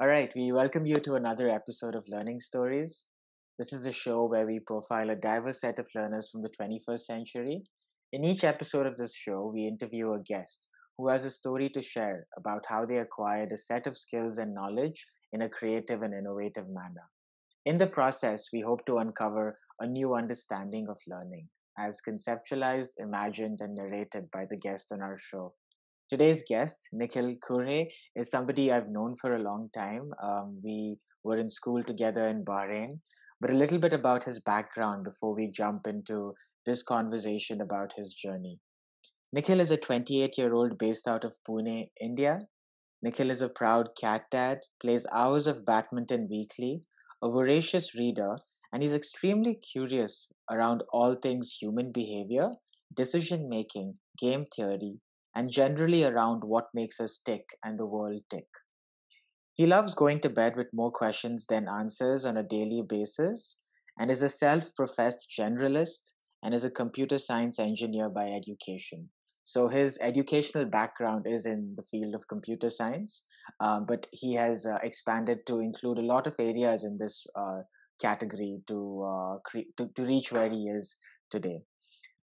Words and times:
All 0.00 0.08
right, 0.08 0.32
we 0.34 0.50
welcome 0.50 0.86
you 0.86 0.96
to 0.96 1.14
another 1.14 1.48
episode 1.48 1.94
of 1.94 2.08
Learning 2.08 2.40
Stories. 2.40 3.06
This 3.60 3.72
is 3.72 3.86
a 3.86 3.92
show 3.92 4.24
where 4.24 4.44
we 4.44 4.58
profile 4.58 5.10
a 5.10 5.14
diverse 5.14 5.60
set 5.60 5.78
of 5.78 5.86
learners 5.94 6.30
from 6.32 6.42
the 6.42 6.48
21st 6.48 7.06
century. 7.06 7.62
In 8.12 8.24
each 8.24 8.42
episode 8.42 8.86
of 8.86 8.96
this 8.96 9.14
show, 9.14 9.52
we 9.54 9.68
interview 9.68 10.12
a 10.12 10.18
guest 10.18 10.66
who 10.98 11.06
has 11.06 11.24
a 11.24 11.30
story 11.30 11.68
to 11.68 11.80
share 11.80 12.26
about 12.36 12.64
how 12.66 12.84
they 12.84 12.98
acquired 12.98 13.52
a 13.52 13.56
set 13.56 13.86
of 13.86 13.96
skills 13.96 14.38
and 14.38 14.52
knowledge 14.52 15.06
in 15.32 15.42
a 15.42 15.48
creative 15.48 16.02
and 16.02 16.12
innovative 16.12 16.68
manner. 16.68 17.08
In 17.64 17.78
the 17.78 17.86
process, 17.86 18.48
we 18.52 18.62
hope 18.62 18.84
to 18.86 18.98
uncover 18.98 19.60
a 19.78 19.86
new 19.86 20.16
understanding 20.16 20.88
of 20.88 20.98
learning 21.06 21.48
as 21.78 22.00
conceptualized, 22.00 22.94
imagined, 22.98 23.60
and 23.60 23.76
narrated 23.76 24.28
by 24.32 24.44
the 24.50 24.56
guest 24.56 24.90
on 24.90 25.00
our 25.02 25.18
show. 25.18 25.54
Today's 26.10 26.42
guest, 26.46 26.90
Nikhil 26.92 27.34
Kurhe, 27.36 27.88
is 28.14 28.30
somebody 28.30 28.70
I've 28.70 28.90
known 28.90 29.16
for 29.16 29.36
a 29.36 29.42
long 29.42 29.70
time. 29.74 30.12
Um, 30.22 30.60
we 30.62 30.98
were 31.22 31.38
in 31.38 31.48
school 31.48 31.82
together 31.82 32.26
in 32.26 32.44
Bahrain, 32.44 33.00
but 33.40 33.48
a 33.48 33.54
little 33.54 33.78
bit 33.78 33.94
about 33.94 34.22
his 34.22 34.38
background 34.40 35.04
before 35.04 35.34
we 35.34 35.50
jump 35.50 35.86
into 35.86 36.34
this 36.66 36.82
conversation 36.82 37.62
about 37.62 37.94
his 37.96 38.12
journey. 38.12 38.60
Nikhil 39.32 39.60
is 39.60 39.70
a 39.70 39.78
28 39.78 40.36
year 40.36 40.52
old 40.52 40.76
based 40.76 41.08
out 41.08 41.24
of 41.24 41.38
Pune, 41.48 41.88
India. 41.98 42.40
Nikhil 43.02 43.30
is 43.30 43.40
a 43.40 43.48
proud 43.48 43.88
cat 43.98 44.26
dad, 44.30 44.60
plays 44.82 45.06
hours 45.10 45.46
of 45.46 45.64
badminton 45.64 46.28
weekly, 46.30 46.82
a 47.22 47.30
voracious 47.30 47.94
reader, 47.94 48.36
and 48.74 48.82
he's 48.82 48.92
extremely 48.92 49.54
curious 49.54 50.30
around 50.50 50.82
all 50.92 51.14
things 51.14 51.56
human 51.58 51.92
behavior, 51.92 52.50
decision 52.94 53.48
making, 53.48 53.98
game 54.18 54.44
theory, 54.54 55.00
and 55.34 55.50
generally 55.50 56.04
around 56.04 56.42
what 56.44 56.68
makes 56.74 57.00
us 57.00 57.18
tick 57.18 57.44
and 57.64 57.78
the 57.78 57.86
world 57.86 58.22
tick. 58.30 58.46
He 59.54 59.66
loves 59.66 59.94
going 59.94 60.20
to 60.22 60.30
bed 60.30 60.56
with 60.56 60.72
more 60.72 60.90
questions 60.90 61.46
than 61.46 61.68
answers 61.68 62.24
on 62.24 62.36
a 62.36 62.42
daily 62.42 62.82
basis 62.82 63.56
and 63.98 64.10
is 64.10 64.22
a 64.22 64.28
self 64.28 64.64
professed 64.74 65.30
generalist 65.30 66.12
and 66.42 66.52
is 66.52 66.64
a 66.64 66.70
computer 66.70 67.18
science 67.18 67.58
engineer 67.58 68.08
by 68.08 68.30
education. 68.30 69.08
So 69.44 69.68
his 69.68 69.98
educational 70.00 70.64
background 70.64 71.26
is 71.26 71.46
in 71.46 71.74
the 71.76 71.82
field 71.82 72.14
of 72.14 72.26
computer 72.28 72.70
science, 72.70 73.22
um, 73.60 73.84
but 73.86 74.06
he 74.10 74.32
has 74.34 74.66
uh, 74.66 74.78
expanded 74.82 75.46
to 75.46 75.60
include 75.60 75.98
a 75.98 76.06
lot 76.06 76.26
of 76.26 76.34
areas 76.38 76.84
in 76.84 76.96
this 76.96 77.26
uh, 77.36 77.60
category 78.00 78.62
to, 78.68 79.02
uh, 79.04 79.38
cre- 79.44 79.70
to 79.76 79.88
to 79.94 80.02
reach 80.02 80.32
where 80.32 80.50
he 80.50 80.68
is 80.68 80.96
today. 81.30 81.60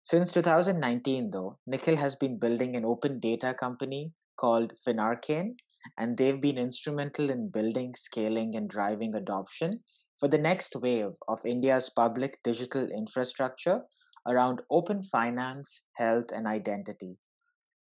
Since 0.04 0.34
2019, 0.34 1.30
though, 1.32 1.58
Nikhil 1.68 1.96
has 1.96 2.16
been 2.16 2.38
building 2.38 2.76
an 2.76 2.84
open 2.84 3.20
data 3.20 3.54
company 3.54 4.12
called 4.36 4.74
Finarkein, 4.86 5.56
and 5.98 6.18
they've 6.18 6.42
been 6.42 6.58
instrumental 6.58 7.30
in 7.30 7.50
building, 7.50 7.96
scaling, 7.96 8.56
and 8.56 8.68
driving 8.70 9.16
adoption 9.16 9.84
for 10.20 10.28
the 10.28 10.40
next 10.40 10.76
wave 10.76 11.14
of 11.28 11.46
India's 11.46 11.90
public 11.90 12.42
digital 12.44 12.90
infrastructure 12.92 13.86
around 14.28 14.62
open 14.70 15.04
finance, 15.04 15.82
health, 15.94 16.32
and 16.34 16.46
identity. 16.48 17.18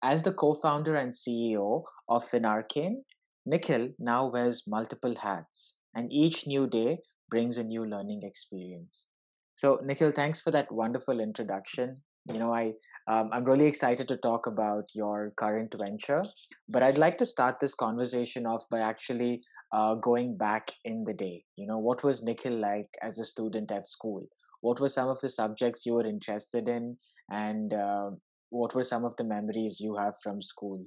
As 0.03 0.23
the 0.23 0.33
co 0.33 0.53
founder 0.53 0.95
and 0.95 1.11
CEO 1.11 1.83
of 2.07 2.23
Finarkein, 2.29 3.03
Nikhil 3.45 3.89
now 3.99 4.27
wears 4.29 4.67
multiple 4.67 5.15
hats, 5.15 5.75
and 5.95 6.13
each 6.13 6.47
new 6.47 6.67
day 6.67 6.99
brings 7.29 7.57
a 7.57 7.63
new 7.63 7.83
learning 7.83 8.21
experience. 8.23 9.07
So, 9.55 9.79
Nikhil, 9.83 10.11
thanks 10.11 10.39
for 10.39 10.51
that 10.51 10.71
wonderful 10.71 11.19
introduction 11.19 12.03
you 12.25 12.39
know 12.39 12.53
i 12.53 12.71
um, 13.07 13.29
i'm 13.33 13.43
really 13.43 13.65
excited 13.65 14.07
to 14.07 14.17
talk 14.17 14.47
about 14.47 14.85
your 14.93 15.33
current 15.37 15.73
venture 15.77 16.23
but 16.69 16.83
i'd 16.83 16.97
like 16.97 17.17
to 17.17 17.25
start 17.25 17.59
this 17.59 17.73
conversation 17.73 18.45
off 18.45 18.63
by 18.69 18.79
actually 18.79 19.41
uh, 19.71 19.95
going 19.95 20.37
back 20.37 20.71
in 20.85 21.03
the 21.03 21.13
day. 21.13 21.43
You 21.55 21.67
know 21.67 21.79
what 21.79 22.03
was 22.03 22.23
nikhil 22.23 22.59
like 22.59 22.89
as 23.01 23.19
a 23.19 23.25
student 23.25 23.71
at 23.71 23.87
school? 23.87 24.27
What 24.61 24.79
were 24.79 24.89
some 24.89 25.09
of 25.09 25.19
the 25.21 25.29
subjects 25.29 25.85
you 25.85 25.93
were 25.93 26.05
interested 26.05 26.67
in? 26.67 26.97
And 27.31 27.73
uh, 27.73 28.11
what 28.49 28.75
were 28.75 28.83
some 28.83 29.05
of 29.05 29.15
the 29.15 29.23
memories 29.23 29.79
you 29.79 29.95
have 29.95 30.13
from 30.21 30.41
school? 30.41 30.85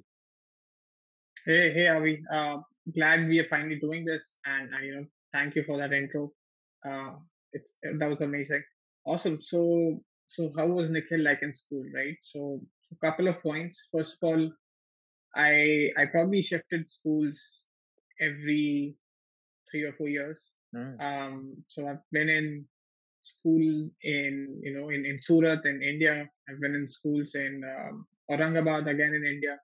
Hey 1.45 1.73
hey 1.73 1.87
avi. 1.87 2.21
Uh, 2.33 2.57
glad 2.93 3.27
we 3.27 3.39
are 3.39 3.47
finally 3.49 3.79
doing 3.79 4.05
this 4.05 4.23
and 4.45 4.73
uh, 4.73 4.79
you 4.79 4.95
know 4.95 5.05
thank 5.33 5.55
you 5.55 5.63
for 5.63 5.77
that 5.77 5.91
intro. 5.91 6.31
Uh, 6.87 7.13
it's 7.53 7.77
that 7.99 8.09
was 8.09 8.21
amazing. 8.21 8.63
Awesome. 9.05 9.41
So 9.41 9.99
so 10.27 10.51
how 10.57 10.67
was 10.67 10.89
Nikhil 10.89 11.23
like 11.23 11.41
in 11.41 11.53
school, 11.53 11.85
right? 11.93 12.17
So 12.21 12.61
a 12.91 13.05
couple 13.05 13.27
of 13.27 13.41
points. 13.41 13.87
First 13.91 14.17
of 14.21 14.27
all, 14.27 14.51
I 15.35 15.91
I 15.97 16.05
probably 16.05 16.41
shifted 16.41 16.89
schools 16.89 17.39
every 18.19 18.95
three 19.69 19.83
or 19.83 19.93
four 19.93 20.07
years. 20.07 20.51
Mm. 20.75 20.99
Um, 21.01 21.63
so 21.67 21.87
I've 21.87 22.03
been 22.11 22.29
in 22.29 22.65
school 23.21 23.89
in 24.01 24.59
you 24.61 24.73
know 24.77 24.89
in 24.89 25.05
in 25.05 25.19
Surat 25.19 25.65
in 25.65 25.81
India. 25.81 26.29
I've 26.49 26.61
been 26.61 26.75
in 26.75 26.87
schools 26.87 27.35
in 27.35 27.63
um, 27.63 28.05
Aurangabad 28.31 28.89
again 28.89 29.13
in 29.13 29.25
India. 29.25 29.59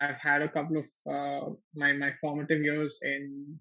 I've 0.00 0.18
had 0.18 0.42
a 0.42 0.48
couple 0.48 0.78
of 0.78 0.88
uh, 1.08 1.54
my 1.74 1.92
my 1.92 2.12
formative 2.20 2.62
years 2.62 2.98
in 3.02 3.58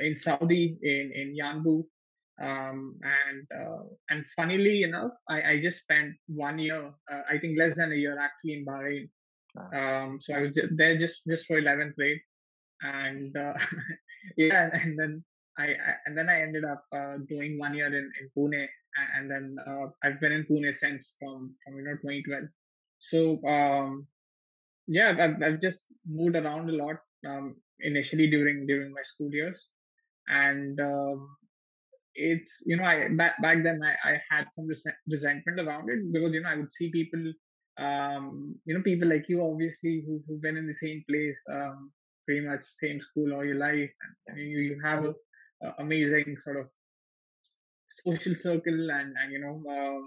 in 0.00 0.16
Saudi 0.16 0.78
in 0.82 1.12
in 1.12 1.36
Yanbu 1.36 1.84
um, 2.40 2.98
and 3.02 3.46
uh, 3.54 3.82
and 4.10 4.26
funnily 4.36 4.82
enough, 4.82 5.12
I, 5.28 5.52
I 5.52 5.60
just 5.60 5.82
spent 5.82 6.14
one 6.26 6.58
year, 6.58 6.92
uh, 7.10 7.22
I 7.30 7.38
think 7.38 7.58
less 7.58 7.76
than 7.76 7.92
a 7.92 7.96
year 7.96 8.18
actually 8.18 8.54
in 8.54 8.66
Bahrain. 8.66 9.08
Um, 9.72 10.18
so 10.20 10.34
I 10.34 10.40
was 10.40 10.58
there 10.72 10.98
just 10.98 11.22
just 11.28 11.46
for 11.46 11.60
11th 11.60 11.94
grade, 11.94 12.18
and 12.82 13.36
uh, 13.36 13.54
yeah, 14.36 14.70
and 14.72 14.98
then 14.98 15.22
I, 15.56 15.66
I, 15.66 15.94
and 16.06 16.18
then 16.18 16.28
I 16.28 16.42
ended 16.42 16.64
up 16.64 16.82
uh, 16.92 17.18
doing 17.28 17.56
one 17.58 17.74
year 17.74 17.86
in, 17.86 18.10
in 18.20 18.30
Pune, 18.36 18.66
and 19.16 19.30
then 19.30 19.56
uh, 19.64 19.86
I've 20.02 20.20
been 20.20 20.32
in 20.32 20.44
Pune 20.44 20.74
since 20.74 21.14
from 21.20 21.54
from 21.64 21.76
you 21.76 21.84
know 21.84 21.94
2012. 22.02 22.44
So 22.98 23.46
um, 23.46 24.08
yeah, 24.88 25.14
I've 25.20 25.40
I've 25.40 25.60
just 25.60 25.92
moved 26.04 26.34
around 26.34 26.68
a 26.68 26.72
lot 26.72 26.96
um, 27.28 27.54
initially 27.78 28.28
during 28.28 28.66
during 28.66 28.92
my 28.92 29.02
school 29.02 29.30
years, 29.30 29.70
and 30.26 30.80
um, 30.80 31.28
it's 32.14 32.62
you 32.66 32.76
know 32.76 32.84
I 32.84 33.08
back 33.08 33.40
back 33.42 33.62
then 33.62 33.80
I, 33.82 33.94
I 34.08 34.20
had 34.30 34.46
some 34.52 34.68
resentment 35.08 35.60
around 35.60 35.90
it 35.90 36.12
because 36.12 36.32
you 36.32 36.42
know 36.42 36.48
I 36.48 36.56
would 36.56 36.72
see 36.72 36.90
people 36.90 37.32
um 37.78 38.54
you 38.64 38.74
know 38.74 38.82
people 38.82 39.08
like 39.08 39.28
you 39.28 39.42
obviously 39.42 40.04
who 40.06 40.22
who've 40.26 40.40
been 40.40 40.56
in 40.56 40.66
the 40.66 40.74
same 40.74 41.02
place 41.08 41.40
um 41.52 41.90
pretty 42.24 42.46
much 42.46 42.62
same 42.62 43.00
school 43.00 43.34
all 43.34 43.44
your 43.44 43.56
life 43.56 43.90
and 44.28 44.38
you 44.38 44.58
you 44.58 44.80
have 44.82 45.04
a, 45.04 45.14
a 45.62 45.74
amazing 45.78 46.36
sort 46.36 46.56
of 46.58 46.66
social 47.88 48.34
circle 48.36 48.90
and 48.90 49.14
and 49.20 49.32
you 49.32 49.40
know 49.40 49.62
uh, 49.70 50.00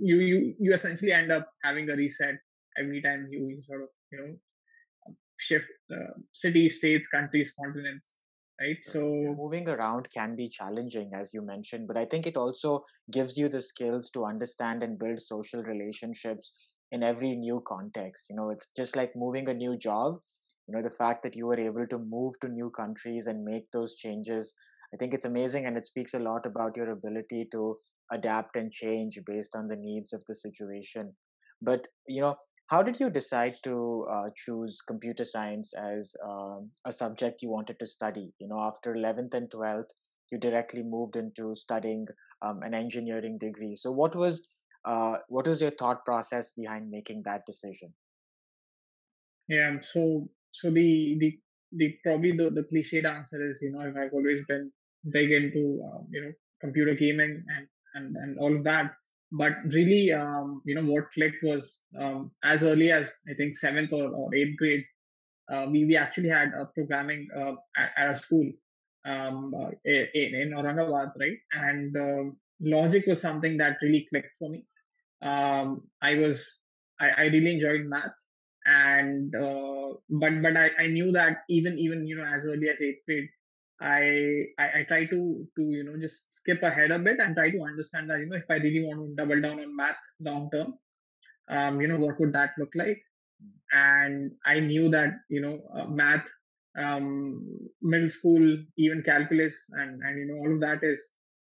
you 0.00 0.16
you 0.16 0.54
you 0.58 0.74
essentially 0.74 1.12
end 1.12 1.32
up 1.32 1.48
having 1.62 1.90
a 1.90 1.96
reset 1.96 2.36
every 2.78 3.02
time 3.02 3.26
you 3.30 3.60
sort 3.66 3.82
of 3.82 3.88
you 4.12 4.18
know 4.18 5.14
shift 5.38 5.70
uh, 5.92 6.14
cities 6.32 6.76
states 6.78 7.08
countries 7.08 7.52
continents 7.60 8.16
right? 8.60 8.76
So 8.84 9.00
moving 9.36 9.68
around 9.68 10.08
can 10.10 10.36
be 10.36 10.48
challenging 10.48 11.10
as 11.14 11.32
you 11.34 11.42
mentioned 11.42 11.86
but 11.88 11.96
i 11.96 12.04
think 12.04 12.26
it 12.26 12.36
also 12.36 12.84
gives 13.10 13.36
you 13.36 13.48
the 13.48 13.60
skills 13.60 14.10
to 14.10 14.24
understand 14.24 14.82
and 14.82 14.98
build 14.98 15.20
social 15.20 15.62
relationships 15.62 16.52
in 16.90 17.02
every 17.02 17.34
new 17.36 17.62
context. 17.66 18.28
You 18.30 18.36
know 18.36 18.50
it's 18.50 18.68
just 18.76 18.96
like 18.96 19.14
moving 19.16 19.48
a 19.48 19.54
new 19.54 19.76
job 19.76 20.20
you 20.66 20.74
know 20.74 20.82
the 20.82 20.90
fact 21.02 21.22
that 21.22 21.36
you 21.36 21.46
were 21.46 21.58
able 21.60 21.86
to 21.88 21.98
move 21.98 22.34
to 22.40 22.48
new 22.48 22.70
countries 22.70 23.26
and 23.26 23.44
make 23.44 23.70
those 23.72 23.94
changes 23.96 24.54
i 24.94 24.96
think 24.96 25.12
it's 25.14 25.24
amazing 25.26 25.66
and 25.66 25.76
it 25.76 25.86
speaks 25.86 26.14
a 26.14 26.18
lot 26.18 26.46
about 26.46 26.76
your 26.76 26.90
ability 26.90 27.48
to 27.52 27.76
adapt 28.12 28.56
and 28.56 28.72
change 28.72 29.18
based 29.26 29.54
on 29.54 29.68
the 29.68 29.76
needs 29.76 30.12
of 30.14 30.24
the 30.26 30.34
situation. 30.34 31.14
But 31.60 31.88
you 32.06 32.20
know 32.22 32.36
how 32.68 32.82
did 32.82 33.00
you 33.00 33.10
decide 33.10 33.54
to 33.64 34.06
uh, 34.10 34.28
choose 34.36 34.80
computer 34.86 35.24
science 35.24 35.72
as 35.74 36.14
um, 36.24 36.70
a 36.84 36.92
subject 36.92 37.42
you 37.42 37.50
wanted 37.50 37.78
to 37.78 37.86
study? 37.86 38.32
You 38.38 38.48
know 38.48 38.60
after 38.60 38.94
11th 38.94 39.34
and 39.34 39.50
12th 39.50 39.90
you 40.30 40.38
directly 40.38 40.82
moved 40.82 41.16
into 41.16 41.56
studying 41.56 42.06
um, 42.42 42.62
an 42.62 42.74
engineering 42.74 43.38
degree. 43.38 43.74
So 43.76 43.90
what 43.90 44.14
was 44.14 44.46
uh, 44.84 45.16
what 45.28 45.46
was 45.46 45.60
your 45.60 45.70
thought 45.72 46.04
process 46.04 46.52
behind 46.56 46.90
making 46.90 47.22
that 47.24 47.46
decision? 47.46 47.88
Yeah 49.48 49.80
so 49.80 50.28
so 50.52 50.70
the 50.70 51.16
the 51.18 51.38
the 51.72 51.96
probably 52.02 52.32
the, 52.32 52.50
the 52.50 52.64
cliched 52.70 53.04
answer 53.04 53.46
is 53.48 53.58
you 53.60 53.70
know 53.72 53.80
i've 53.80 54.12
always 54.12 54.42
been 54.46 54.70
big 55.10 55.30
into 55.30 55.82
um, 55.86 56.06
you 56.10 56.22
know 56.22 56.32
computer 56.60 56.94
gaming 56.94 57.44
and 57.56 57.66
and 57.94 58.16
and 58.16 58.38
all 58.38 58.54
of 58.54 58.64
that 58.64 58.92
but 59.32 59.52
really 59.66 60.12
um, 60.12 60.62
you 60.64 60.74
know 60.74 60.84
what 60.84 61.10
clicked 61.10 61.42
was 61.42 61.80
um, 62.00 62.30
as 62.44 62.62
early 62.62 62.90
as 62.90 63.20
i 63.30 63.34
think 63.34 63.54
seventh 63.56 63.92
or, 63.92 64.08
or 64.08 64.34
eighth 64.34 64.56
grade 64.56 64.84
uh, 65.52 65.66
we, 65.70 65.84
we 65.84 65.96
actually 65.96 66.28
had 66.28 66.52
a 66.58 66.66
programming 66.66 67.28
uh, 67.36 67.52
at, 67.76 67.90
at, 67.96 68.10
a 68.10 68.14
school 68.14 68.46
um, 69.06 69.54
uh, 69.54 69.70
in, 69.84 70.34
in 70.34 70.50
Aurangabad, 70.50 71.12
right? 71.18 71.38
And 71.52 71.96
um, 71.96 72.36
logic 72.60 73.06
was 73.06 73.20
something 73.20 73.56
that 73.58 73.78
really 73.82 74.06
clicked 74.08 74.36
for 74.38 74.50
me. 74.50 74.66
Um, 75.22 75.82
I 76.02 76.14
was, 76.16 76.46
I, 77.00 77.10
I, 77.10 77.22
really 77.24 77.54
enjoyed 77.54 77.86
math, 77.86 78.14
and 78.66 79.34
uh, 79.34 79.94
but 80.10 80.42
but 80.42 80.56
I, 80.56 80.70
I 80.78 80.86
knew 80.86 81.10
that 81.12 81.38
even 81.48 81.76
even 81.76 82.06
you 82.06 82.16
know 82.16 82.24
as 82.24 82.44
early 82.44 82.68
as 82.68 82.80
eighth 82.80 83.04
grade, 83.04 83.28
I, 83.80 84.46
I 84.58 84.80
I 84.80 84.82
try 84.88 85.04
to 85.06 85.46
to 85.56 85.62
you 85.62 85.84
know 85.84 85.96
just 86.00 86.32
skip 86.32 86.62
ahead 86.62 86.90
a 86.90 86.98
bit 86.98 87.20
and 87.20 87.36
try 87.36 87.50
to 87.50 87.62
understand 87.62 88.10
that 88.10 88.18
you 88.20 88.26
know 88.26 88.36
if 88.36 88.50
I 88.50 88.54
really 88.54 88.84
want 88.84 89.00
to 89.00 89.14
double 89.14 89.40
down 89.40 89.60
on 89.60 89.76
math 89.76 89.96
long 90.20 90.50
term, 90.52 90.74
um, 91.48 91.80
you 91.80 91.88
know 91.88 91.96
what 91.96 92.18
would 92.20 92.32
that 92.32 92.52
look 92.58 92.72
like? 92.74 93.00
And 93.72 94.32
I 94.46 94.60
knew 94.60 94.88
that 94.90 95.12
you 95.28 95.40
know 95.40 95.60
uh, 95.74 95.86
math, 95.86 96.26
um, 96.78 97.46
middle 97.82 98.08
school, 98.08 98.42
even 98.76 99.02
calculus, 99.02 99.54
and 99.72 100.02
and 100.02 100.18
you 100.18 100.26
know 100.26 100.40
all 100.40 100.54
of 100.54 100.60
that 100.60 100.82
is 100.82 101.00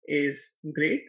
is 0.08 0.56
great, 0.74 1.04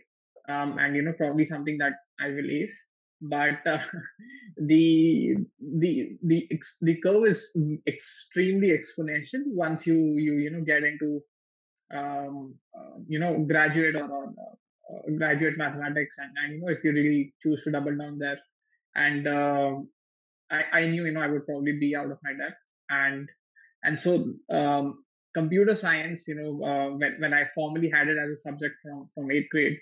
um, 0.49 0.79
and 0.79 0.97
you 0.97 1.03
know 1.03 1.15
probably 1.15 1.47
something 1.47 1.79
that 1.79 1.95
I 2.21 2.29
will 2.29 2.51
ace. 2.51 2.77
But 3.21 3.67
uh, 3.67 3.79
the 4.57 5.37
the 5.61 6.19
the 6.23 6.49
the 6.83 7.01
curve 7.01 7.27
is 7.27 7.57
extremely 7.87 8.77
exponential 8.77 9.43
once 9.47 9.87
you 9.87 9.97
you 9.97 10.35
you 10.35 10.51
know 10.51 10.61
get 10.61 10.85
into 10.85 11.23
um, 11.95 12.55
uh, 12.77 12.99
you 13.09 13.19
know 13.19 13.39
graduate 13.39 13.97
or, 13.97 14.11
or 14.11 14.35
uh, 14.91 15.11
graduate 15.17 15.57
mathematics. 15.57 16.17
And, 16.19 16.31
and 16.43 16.55
you 16.55 16.61
know 16.61 16.73
if 16.73 16.85
you 16.85 16.93
really 16.93 17.35
choose 17.43 17.65
to 17.65 17.71
double 17.71 17.97
down 17.97 18.19
there. 18.19 18.39
And 18.95 19.27
uh, 19.27 19.77
I, 20.51 20.81
I 20.81 20.87
knew 20.87 21.05
you 21.05 21.13
know 21.13 21.21
I 21.21 21.29
would 21.29 21.47
probably 21.47 21.79
be 21.79 21.97
out 21.97 22.11
of 22.11 22.19
my 22.23 22.33
depth. 22.33 22.61
And 22.91 23.29
and 23.83 24.01
so 24.01 24.33
um, 24.51 25.05
computer 25.35 25.75
science 25.75 26.27
you 26.29 26.35
know 26.35 26.67
uh, 26.67 26.97
when, 26.97 27.17
when 27.19 27.35
I 27.35 27.45
formally 27.55 27.91
had 27.91 28.09
it 28.09 28.19
as 28.19 28.31
a 28.31 28.37
subject 28.37 28.77
from 28.83 29.09
from 29.15 29.31
eighth 29.31 29.51
grade 29.51 29.79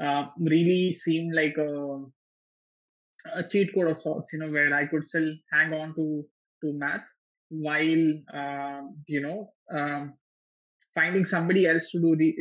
uh, 0.00 0.26
really 0.38 0.92
seemed 0.92 1.34
like 1.34 1.56
a 1.56 2.04
a 3.34 3.42
cheat 3.48 3.74
code 3.74 3.90
of 3.90 3.98
sorts, 3.98 4.32
you 4.32 4.38
know, 4.38 4.50
where 4.50 4.74
I 4.74 4.86
could 4.86 5.04
still 5.04 5.32
hang 5.52 5.72
on 5.72 5.94
to 5.94 6.24
to 6.62 6.72
math 6.72 7.04
while 7.50 8.12
um, 8.32 8.96
you 9.06 9.20
know 9.20 9.52
um, 9.72 10.14
finding 10.94 11.24
somebody 11.24 11.66
else 11.66 11.90
to 11.90 12.00
do 12.00 12.16
the 12.16 12.34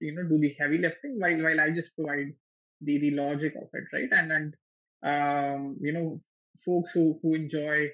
you 0.00 0.14
know 0.14 0.22
do 0.28 0.38
the 0.38 0.54
heavy 0.58 0.78
lifting 0.78 1.16
while 1.18 1.42
while 1.42 1.60
I 1.60 1.70
just 1.70 1.94
provide 1.96 2.32
the 2.80 2.98
the 2.98 3.10
logic 3.12 3.54
of 3.56 3.68
it, 3.72 3.84
right? 3.92 4.08
And 4.12 4.32
and 4.32 4.54
um, 5.02 5.76
you 5.80 5.92
know 5.92 6.20
folks 6.64 6.92
who 6.92 7.18
who 7.22 7.34
enjoy 7.34 7.88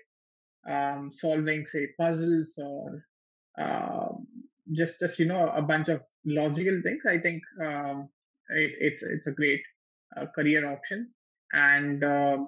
um, 0.69 1.11
solving 1.11 1.65
say 1.65 1.89
puzzles 1.99 2.59
or 2.63 3.05
um, 3.61 4.27
just 4.73 5.01
just 5.01 5.19
you 5.19 5.27
know 5.27 5.51
a 5.55 5.63
bunch 5.63 5.89
of 5.89 6.03
logical 6.25 6.81
things. 6.83 7.05
I 7.07 7.19
think 7.19 7.43
um, 7.65 8.09
it, 8.51 8.77
it's 8.81 9.03
it's 9.03 9.27
a 9.27 9.33
great 9.33 9.63
uh, 10.17 10.27
career 10.35 10.71
option 10.71 11.11
and 11.53 12.05
uh, 12.05 12.39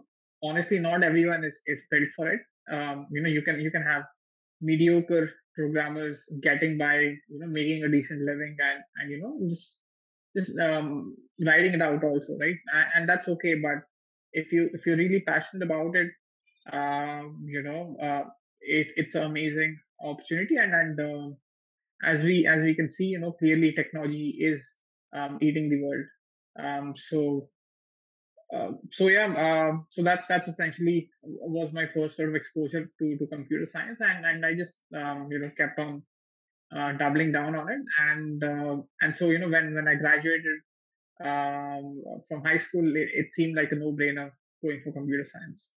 honestly 0.42 0.78
not 0.78 1.02
everyone 1.02 1.44
is, 1.44 1.60
is 1.66 1.84
built 1.90 2.08
for 2.16 2.28
it. 2.28 2.40
Um, 2.72 3.06
you 3.10 3.22
know 3.22 3.28
you 3.28 3.42
can 3.42 3.60
you 3.60 3.70
can 3.70 3.82
have 3.82 4.04
mediocre 4.60 5.30
programmers 5.56 6.24
getting 6.42 6.78
by 6.78 6.98
you 6.98 7.38
know 7.38 7.46
making 7.46 7.82
a 7.84 7.88
decent 7.88 8.22
living 8.22 8.56
and 8.60 8.82
and 8.98 9.10
you 9.10 9.20
know 9.20 9.38
just 9.48 9.76
just 10.36 10.58
um, 10.58 11.16
writing 11.44 11.74
it 11.74 11.82
out 11.82 12.02
also 12.04 12.34
right? 12.40 12.56
And, 12.74 12.86
and, 12.94 13.08
that's 13.08 13.28
okay 13.28 13.54
but 13.54 13.82
if 14.32 14.52
you 14.52 14.70
if 14.72 14.86
you're 14.86 14.96
really 14.96 15.20
passionate 15.26 15.66
about 15.66 15.94
it 15.96 16.10
um, 16.72 17.44
you 17.44 17.62
know 17.62 17.96
uh, 18.00 18.28
it, 18.62 18.88
it's 18.96 19.14
an 19.14 19.24
amazing 19.24 19.78
opportunity. 20.02 20.56
And 20.56 20.74
and 20.74 21.00
uh, 21.00 21.34
as 22.04 22.22
we 22.22 22.46
as 22.46 22.62
we 22.62 22.74
can 22.74 22.90
see 22.90 23.06
you 23.06 23.18
know 23.18 23.32
clearly 23.32 23.72
technology 23.72 24.36
is 24.40 24.78
um, 25.14 25.38
eating 25.40 25.68
the 25.68 25.82
world. 25.82 26.04
Um, 26.58 26.94
so 26.96 27.48
uh, 28.54 28.72
so 28.90 29.08
yeah, 29.08 29.28
uh, 29.32 29.78
so 29.88 30.02
that's 30.02 30.26
that's 30.26 30.48
essentially 30.48 31.08
was 31.22 31.72
my 31.72 31.86
first 31.86 32.16
sort 32.16 32.28
of 32.28 32.34
exposure 32.34 32.90
to 32.98 33.16
to 33.16 33.26
computer 33.26 33.64
science, 33.64 34.00
and 34.00 34.26
and 34.26 34.44
I 34.44 34.54
just 34.54 34.80
um, 34.94 35.28
you 35.30 35.38
know 35.38 35.50
kept 35.56 35.78
on 35.78 36.02
uh, 36.76 36.92
doubling 36.92 37.32
down 37.32 37.56
on 37.56 37.70
it, 37.70 37.80
and 38.10 38.44
uh, 38.44 38.76
and 39.00 39.16
so 39.16 39.30
you 39.30 39.38
know 39.38 39.48
when 39.48 39.74
when 39.74 39.88
I 39.88 39.94
graduated 39.94 40.58
um, 41.24 42.02
from 42.28 42.44
high 42.44 42.58
school, 42.58 42.86
it, 42.94 43.08
it 43.14 43.32
seemed 43.32 43.56
like 43.56 43.72
a 43.72 43.76
no 43.76 43.92
brainer 43.92 44.30
going 44.62 44.82
for 44.82 44.92
computer 44.92 45.24
science. 45.24 45.70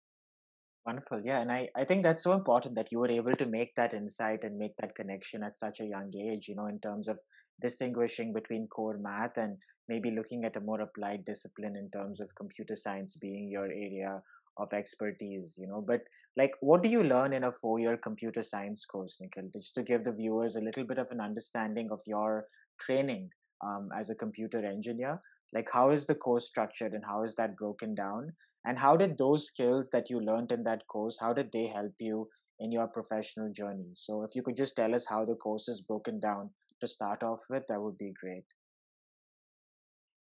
Wonderful, 0.86 1.22
yeah, 1.26 1.42
and 1.42 1.52
I 1.52 1.70
I 1.76 1.84
think 1.86 2.02
that's 2.04 2.24
so 2.24 2.34
important 2.34 2.76
that 2.76 2.92
you 2.92 3.00
were 3.00 3.10
able 3.10 3.36
to 3.36 3.46
make 3.46 3.76
that 3.76 3.94
insight 3.94 4.44
and 4.44 4.58
make 4.58 4.76
that 4.78 4.96
connection 4.96 5.44
at 5.44 5.58
such 5.58 5.80
a 5.80 5.86
young 5.86 6.12
age. 6.16 6.48
You 6.48 6.56
know, 6.56 6.68
in 6.68 6.80
terms 6.80 7.08
of 7.08 7.20
distinguishing 7.62 8.34
between 8.34 8.68
core 8.68 8.98
math 8.98 9.38
and 9.38 9.58
maybe 9.88 10.12
looking 10.12 10.44
at 10.46 10.56
a 10.56 10.60
more 10.62 10.82
applied 10.82 11.26
discipline 11.26 11.76
in 11.76 11.90
terms 11.92 12.20
of 12.20 12.34
computer 12.36 12.76
science 12.76 13.16
being 13.16 13.50
your 13.50 13.66
area 13.66 14.22
of 14.58 14.72
expertise 14.74 15.56
you 15.58 15.68
know 15.68 15.82
but 15.82 16.02
like 16.38 16.52
what 16.62 16.82
do 16.82 16.88
you 16.90 17.04
learn 17.04 17.34
in 17.34 17.44
a 17.44 17.52
four 17.52 17.78
year 17.80 17.98
computer 17.98 18.42
science 18.42 18.86
course 18.86 19.18
nikhil 19.22 19.50
just 19.54 19.74
to 19.76 19.84
give 19.84 20.04
the 20.06 20.12
viewers 20.14 20.56
a 20.56 20.62
little 20.62 20.86
bit 20.86 20.98
of 20.98 21.12
an 21.12 21.20
understanding 21.20 21.90
of 21.92 22.00
your 22.08 22.46
training 22.80 23.30
um, 23.66 23.90
as 23.98 24.10
a 24.10 24.16
computer 24.16 24.66
engineer 24.66 25.20
like 25.54 25.68
how 25.72 25.92
is 25.92 26.06
the 26.06 26.16
course 26.16 26.48
structured 26.48 26.94
and 26.94 27.04
how 27.06 27.24
is 27.24 27.36
that 27.36 27.56
broken 27.58 27.96
down 27.96 28.32
and 28.66 28.80
how 28.80 28.96
did 28.98 29.18
those 29.18 29.48
skills 29.48 29.90
that 29.92 30.10
you 30.10 30.20
learned 30.20 30.52
in 30.52 30.64
that 30.64 30.86
course 30.88 31.18
how 31.20 31.34
did 31.34 31.50
they 31.52 31.68
help 31.68 31.94
you 32.00 32.28
in 32.60 32.72
your 32.72 32.88
professional 32.88 33.52
journey 33.52 33.90
so 33.94 34.24
if 34.24 34.36
you 34.36 34.42
could 34.42 34.58
just 34.58 34.76
tell 34.76 34.96
us 34.96 35.06
how 35.08 35.24
the 35.26 35.36
course 35.36 35.68
is 35.68 35.82
broken 35.82 36.20
down 36.20 36.50
to 36.82 36.88
start 36.88 37.24
off 37.24 37.42
with, 37.50 37.64
that 37.68 37.82
would 37.82 37.98
be 37.98 38.14
great. 38.20 38.44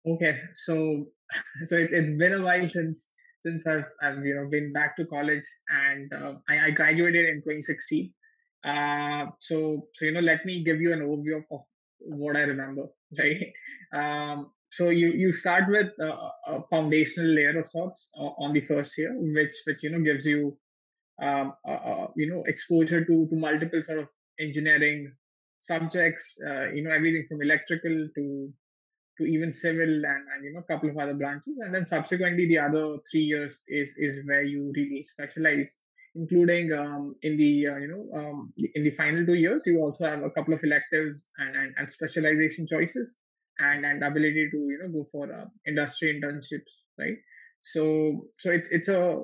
Okay, 0.07 0.39
so 0.53 1.07
so 1.67 1.77
it, 1.77 1.93
has 1.93 2.17
been 2.17 2.35
a 2.35 2.43
while 2.43 2.69
since 2.69 3.11
since 3.45 3.67
I've, 3.67 3.85
I've 4.03 4.25
you 4.25 4.35
know 4.35 4.49
been 4.51 4.73
back 4.73 4.97
to 4.97 5.07
college, 5.07 5.45
and 5.69 6.13
uh, 6.13 6.35
I, 6.49 6.67
I, 6.67 6.71
graduated 6.71 7.29
in 7.29 7.37
2016. 7.37 8.13
Uh, 8.65 9.27
so 9.41 9.89
so 9.95 10.05
you 10.05 10.13
know, 10.13 10.21
let 10.21 10.45
me 10.45 10.63
give 10.65 10.81
you 10.81 10.93
an 10.93 11.01
overview 11.01 11.37
of, 11.39 11.45
of 11.51 11.61
what 12.01 12.37
I 12.37 12.41
remember. 12.41 12.87
Right. 13.17 13.53
Um, 13.95 14.51
so 14.77 14.91
you 14.91 15.09
you 15.23 15.33
start 15.33 15.65
with 15.69 15.91
a, 16.01 16.11
a 16.53 16.63
foundational 16.71 17.31
layer 17.31 17.59
of 17.59 17.67
sorts 17.67 18.11
uh, 18.19 18.33
on 18.45 18.53
the 18.53 18.61
first 18.61 18.99
year, 18.99 19.13
which 19.17 19.55
which 19.67 19.83
you 19.83 19.91
know 19.91 20.01
gives 20.01 20.27
you 20.27 20.57
um, 21.23 21.53
you 22.17 22.29
know 22.31 22.43
exposure 22.47 23.05
to 23.05 23.27
to 23.29 23.37
multiple 23.37 23.83
sort 23.83 24.01
of 24.01 24.09
engineering 24.41 25.13
subjects, 25.61 26.39
uh, 26.47 26.71
you 26.71 26.83
know, 26.83 26.91
everything 26.91 27.25
from 27.29 27.43
electrical 27.43 28.09
to 28.17 28.53
to 29.17 29.25
even 29.25 29.53
civil 29.53 29.93
and, 30.13 30.23
and 30.35 30.45
you 30.45 30.53
know 30.53 30.61
a 30.61 30.73
couple 30.73 30.91
of 30.91 30.99
other 30.99 31.15
branches. 31.15 31.57
And 31.61 31.75
then 31.75 31.87
subsequently 31.87 32.47
the 32.49 32.59
other 32.59 32.97
three 33.11 33.27
years 33.33 33.61
is 33.69 33.95
is 33.97 34.27
where 34.27 34.43
you 34.43 34.73
really 34.77 35.05
specialize 35.05 35.81
including 36.17 36.73
um, 36.73 37.15
in 37.23 37.37
the 37.37 37.69
uh, 37.69 37.77
you 37.77 37.89
know 37.89 38.19
um, 38.19 38.53
in 38.75 38.85
the 38.85 38.91
final 38.91 39.25
two 39.27 39.35
years 39.35 39.65
you 39.67 39.79
also 39.81 40.05
have 40.07 40.23
a 40.23 40.31
couple 40.31 40.55
of 40.55 40.63
electives 40.63 41.31
and, 41.39 41.57
and, 41.57 41.75
and 41.79 41.91
specialization 41.91 42.67
choices 42.69 43.17
and 43.59 43.85
and 43.85 44.03
ability 44.03 44.49
to 44.51 44.57
you 44.57 44.79
know 44.83 44.89
go 44.89 45.05
for 45.11 45.33
uh, 45.33 45.47
industry 45.67 46.21
internships 46.21 46.85
right? 46.99 47.17
So 47.61 48.27
so 48.39 48.51
it's 48.51 48.69
it's 48.71 48.89
a 48.89 49.23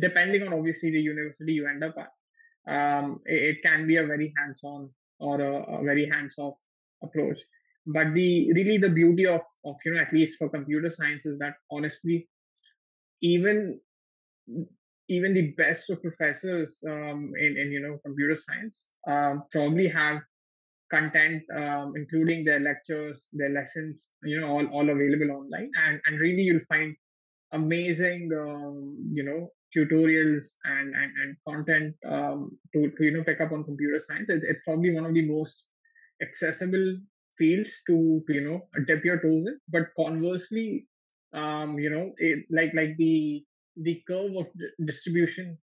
depending 0.00 0.42
on 0.42 0.52
obviously 0.52 0.90
the 0.90 1.00
university 1.00 1.52
you 1.52 1.66
end 1.68 1.84
up 1.84 1.94
at 1.98 2.10
um, 2.68 3.20
it, 3.24 3.42
it 3.42 3.56
can 3.62 3.86
be 3.86 3.96
a 3.96 4.06
very 4.06 4.32
hands-on 4.36 4.90
or 5.20 5.40
a, 5.40 5.80
a 5.80 5.84
very 5.84 6.08
hands-off 6.08 6.54
approach. 7.02 7.40
But 7.86 8.14
the 8.14 8.52
really 8.52 8.78
the 8.78 8.88
beauty 8.88 9.26
of 9.26 9.42
of 9.64 9.76
you 9.84 9.94
know 9.94 10.00
at 10.00 10.12
least 10.12 10.38
for 10.38 10.48
computer 10.48 10.90
science 10.90 11.24
is 11.24 11.38
that 11.38 11.54
honestly 11.70 12.28
even 13.22 13.80
even 15.08 15.34
the 15.34 15.52
best 15.52 15.88
of 15.90 16.02
professors 16.02 16.78
um, 16.88 17.32
in 17.38 17.56
in 17.56 17.70
you 17.70 17.80
know 17.80 17.98
computer 18.04 18.34
science 18.34 18.96
um, 19.08 19.44
probably 19.52 19.86
have 19.88 20.18
content 20.90 21.42
um, 21.54 21.92
including 21.96 22.44
their 22.44 22.60
lectures 22.60 23.28
their 23.32 23.50
lessons 23.50 24.06
you 24.22 24.40
know 24.40 24.48
all, 24.48 24.66
all 24.66 24.88
available 24.88 25.30
online. 25.32 25.70
And 25.86 26.00
and 26.06 26.20
really 26.20 26.42
you'll 26.42 26.68
find 26.68 26.94
amazing 27.52 28.30
um, 28.36 28.96
you 29.12 29.22
know 29.22 29.50
tutorials 29.76 30.44
and, 30.64 30.94
and, 30.94 31.12
and 31.22 31.36
content 31.46 31.94
um, 32.08 32.50
to, 32.72 32.90
to, 32.96 33.04
you 33.04 33.10
know 33.12 33.24
pick 33.24 33.40
up 33.40 33.52
on 33.52 33.64
computer 33.64 33.98
science. 33.98 34.28
It, 34.28 34.42
it's 34.44 34.62
probably 34.64 34.94
one 34.94 35.04
of 35.04 35.14
the 35.14 35.26
most 35.28 35.64
accessible 36.22 36.96
fields 37.36 37.82
to, 37.86 38.22
to 38.26 38.34
you 38.34 38.40
know 38.42 38.62
dip 38.86 39.04
your 39.04 39.20
toes 39.20 39.46
in. 39.46 39.58
But 39.68 39.88
conversely 39.96 40.86
um, 41.32 41.78
you 41.78 41.90
know 41.90 42.12
it, 42.18 42.44
like 42.50 42.72
like 42.74 42.96
the 42.96 43.44
the 43.76 44.02
curve 44.08 44.36
of 44.36 44.46
distribution 44.84 45.58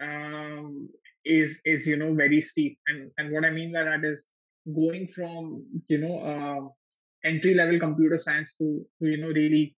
um, 0.00 0.88
is 1.24 1.60
is 1.64 1.86
you 1.86 1.96
know 1.96 2.14
very 2.14 2.40
steep. 2.40 2.78
And 2.88 3.10
and 3.18 3.32
what 3.32 3.44
i 3.44 3.50
mean 3.50 3.72
by 3.72 3.84
that 3.84 4.04
is 4.04 4.26
going 4.74 5.08
from 5.08 5.64
you 5.88 5.98
know 5.98 6.18
uh, 6.32 7.28
entry 7.28 7.54
level 7.54 7.78
computer 7.78 8.16
science 8.16 8.54
to, 8.58 8.84
to 9.00 9.08
you 9.08 9.18
know 9.18 9.28
really 9.28 9.76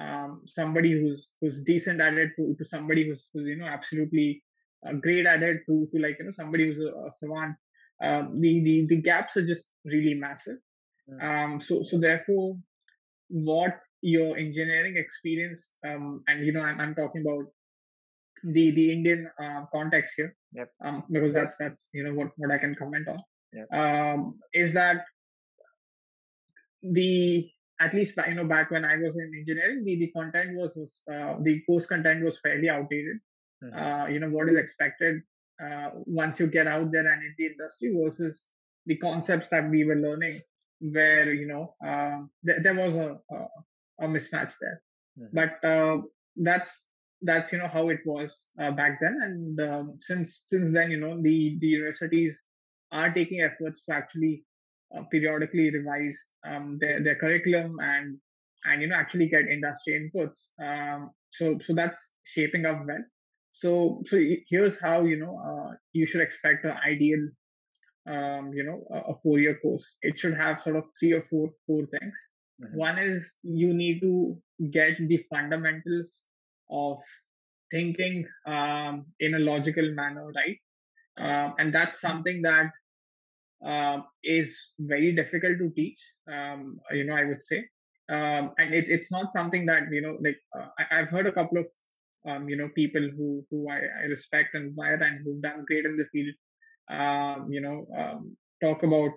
um, 0.00 0.42
somebody 0.46 0.92
who's 0.92 1.30
who's 1.40 1.62
decent 1.62 2.00
at 2.00 2.14
it 2.14 2.30
to, 2.36 2.54
to 2.58 2.64
somebody 2.64 3.08
who's, 3.08 3.28
who's 3.32 3.46
you 3.46 3.56
know 3.56 3.66
absolutely 3.66 4.42
uh, 4.86 4.92
great 4.92 5.26
at 5.26 5.42
it 5.42 5.58
to, 5.66 5.88
to 5.92 6.00
like 6.00 6.16
you 6.18 6.26
know 6.26 6.32
somebody 6.32 6.66
who's 6.66 6.80
a, 6.80 6.90
a 7.06 7.10
savant. 7.10 7.56
Um, 8.02 8.40
the, 8.40 8.62
the 8.62 8.86
the 8.86 9.00
gaps 9.00 9.38
are 9.38 9.46
just 9.46 9.72
really 9.84 10.14
massive. 10.14 10.58
Um, 11.22 11.60
so 11.60 11.82
so 11.82 11.98
therefore 11.98 12.56
what 13.28 13.78
your 14.02 14.36
engineering 14.36 14.96
experience 14.96 15.76
um, 15.86 16.22
and 16.28 16.44
you 16.44 16.52
know 16.52 16.60
I'm, 16.60 16.80
I'm 16.80 16.94
talking 16.94 17.22
about 17.22 17.44
the 18.44 18.70
the 18.70 18.92
indian 18.92 19.28
uh, 19.42 19.62
context 19.72 20.12
here 20.16 20.36
yep. 20.52 20.68
um, 20.84 21.04
because 21.10 21.34
that's 21.34 21.56
that's 21.58 21.88
you 21.92 22.04
know 22.04 22.12
what 22.12 22.28
what 22.36 22.50
i 22.50 22.58
can 22.58 22.74
comment 22.74 23.08
on 23.08 23.18
um, 23.72 24.38
is 24.52 24.74
that 24.74 25.04
the 26.82 27.48
at 27.80 27.94
least 27.94 28.18
you 28.26 28.34
know 28.34 28.44
back 28.44 28.70
when 28.70 28.84
I 28.84 28.96
was 28.96 29.18
in 29.18 29.32
engineering, 29.36 29.84
the 29.84 29.96
the 29.98 30.10
content 30.12 30.56
was, 30.56 30.76
was 30.76 31.02
uh, 31.12 31.36
the 31.42 31.62
course 31.66 31.86
content 31.86 32.24
was 32.24 32.40
fairly 32.40 32.68
outdated. 32.68 33.18
Mm-hmm. 33.62 33.78
Uh, 33.78 34.06
you 34.06 34.20
know 34.20 34.28
what 34.28 34.48
is 34.48 34.56
expected 34.56 35.22
uh, 35.62 35.90
once 35.94 36.38
you 36.40 36.46
get 36.46 36.66
out 36.66 36.90
there 36.92 37.06
and 37.10 37.22
in 37.22 37.34
the 37.38 37.46
industry 37.46 37.94
versus 37.96 38.44
the 38.86 38.96
concepts 38.96 39.48
that 39.48 39.68
we 39.68 39.84
were 39.84 39.96
learning, 39.96 40.40
where 40.80 41.32
you 41.32 41.46
know 41.46 41.74
um, 41.86 42.30
th- 42.46 42.62
there 42.62 42.74
was 42.74 42.94
a, 42.94 43.18
a, 43.34 44.04
a 44.04 44.08
mismatch 44.08 44.54
there. 44.60 44.82
Mm-hmm. 45.18 45.34
But 45.34 45.68
uh, 45.68 46.02
that's 46.36 46.86
that's 47.22 47.52
you 47.52 47.58
know 47.58 47.68
how 47.68 47.88
it 47.88 48.00
was 48.04 48.38
uh, 48.60 48.70
back 48.70 48.98
then, 49.00 49.18
and 49.22 49.60
um, 49.60 49.96
since 50.00 50.42
since 50.46 50.72
then 50.72 50.90
you 50.90 51.00
know 51.00 51.20
the 51.20 51.56
the 51.60 51.66
universities 51.66 52.38
are 52.96 53.12
taking 53.12 53.40
efforts 53.40 53.84
to 53.84 53.94
actually 53.94 54.34
uh, 54.94 55.02
periodically 55.10 55.70
revise 55.70 56.18
um, 56.48 56.78
their 56.80 57.02
their 57.02 57.16
curriculum 57.22 57.76
and 57.80 58.18
and 58.66 58.82
you 58.82 58.88
know 58.88 58.96
actually 58.96 59.28
get 59.28 59.48
industry 59.56 59.94
inputs. 60.00 60.38
Um, 60.68 61.10
so 61.30 61.58
so 61.66 61.74
that's 61.74 62.14
shaping 62.24 62.66
up 62.66 62.86
well. 62.86 63.04
So 63.50 64.02
so 64.06 64.20
here's 64.48 64.80
how 64.80 65.02
you 65.02 65.18
know 65.24 65.34
uh, 65.48 65.74
you 65.92 66.06
should 66.06 66.20
expect 66.20 66.64
an 66.64 66.76
ideal 66.92 67.22
um, 68.14 68.52
you 68.52 68.64
know 68.68 68.78
a, 68.96 69.12
a 69.12 69.14
four 69.22 69.38
year 69.38 69.58
course. 69.62 69.86
It 70.02 70.18
should 70.18 70.36
have 70.36 70.62
sort 70.62 70.76
of 70.76 70.84
three 70.98 71.12
or 71.12 71.22
four 71.22 71.50
four 71.66 71.86
things. 71.86 72.16
Mm-hmm. 72.62 72.76
One 72.76 72.98
is 72.98 73.36
you 73.42 73.74
need 73.74 74.00
to 74.00 74.36
get 74.70 74.96
the 74.98 75.18
fundamentals 75.30 76.22
of 76.70 76.98
thinking 77.70 78.26
um, 78.46 79.06
in 79.20 79.34
a 79.34 79.38
logical 79.38 79.92
manner, 79.92 80.30
right? 80.40 80.58
Um, 81.18 81.54
and 81.58 81.74
that's 81.74 82.00
something 82.00 82.42
that 82.42 82.70
uh, 83.64 83.98
is 84.24 84.56
very 84.78 85.14
difficult 85.14 85.58
to 85.58 85.70
teach. 85.70 85.98
Um, 86.32 86.78
you 86.92 87.04
know, 87.04 87.14
I 87.14 87.24
would 87.24 87.42
say, 87.42 87.64
um, 88.08 88.52
and 88.58 88.74
it, 88.74 88.86
it's 88.88 89.10
not 89.10 89.32
something 89.32 89.66
that 89.66 89.84
you 89.90 90.02
know, 90.02 90.16
like 90.20 90.38
uh, 90.58 90.68
I, 90.78 90.98
have 90.98 91.10
heard 91.10 91.26
a 91.26 91.32
couple 91.32 91.58
of 91.58 91.66
um, 92.28 92.48
you 92.48 92.56
know 92.56 92.68
people 92.74 93.08
who 93.16 93.44
who 93.50 93.68
I, 93.70 93.80
I, 94.02 94.04
respect 94.06 94.54
and 94.54 94.70
admire 94.70 94.94
and 94.94 95.24
who've 95.24 95.42
done 95.42 95.64
great 95.66 95.84
in 95.84 95.96
the 95.96 96.04
field. 96.12 96.34
Um, 96.88 97.48
you 97.50 97.60
know, 97.60 97.86
um, 97.98 98.36
talk 98.62 98.82
about 98.82 99.10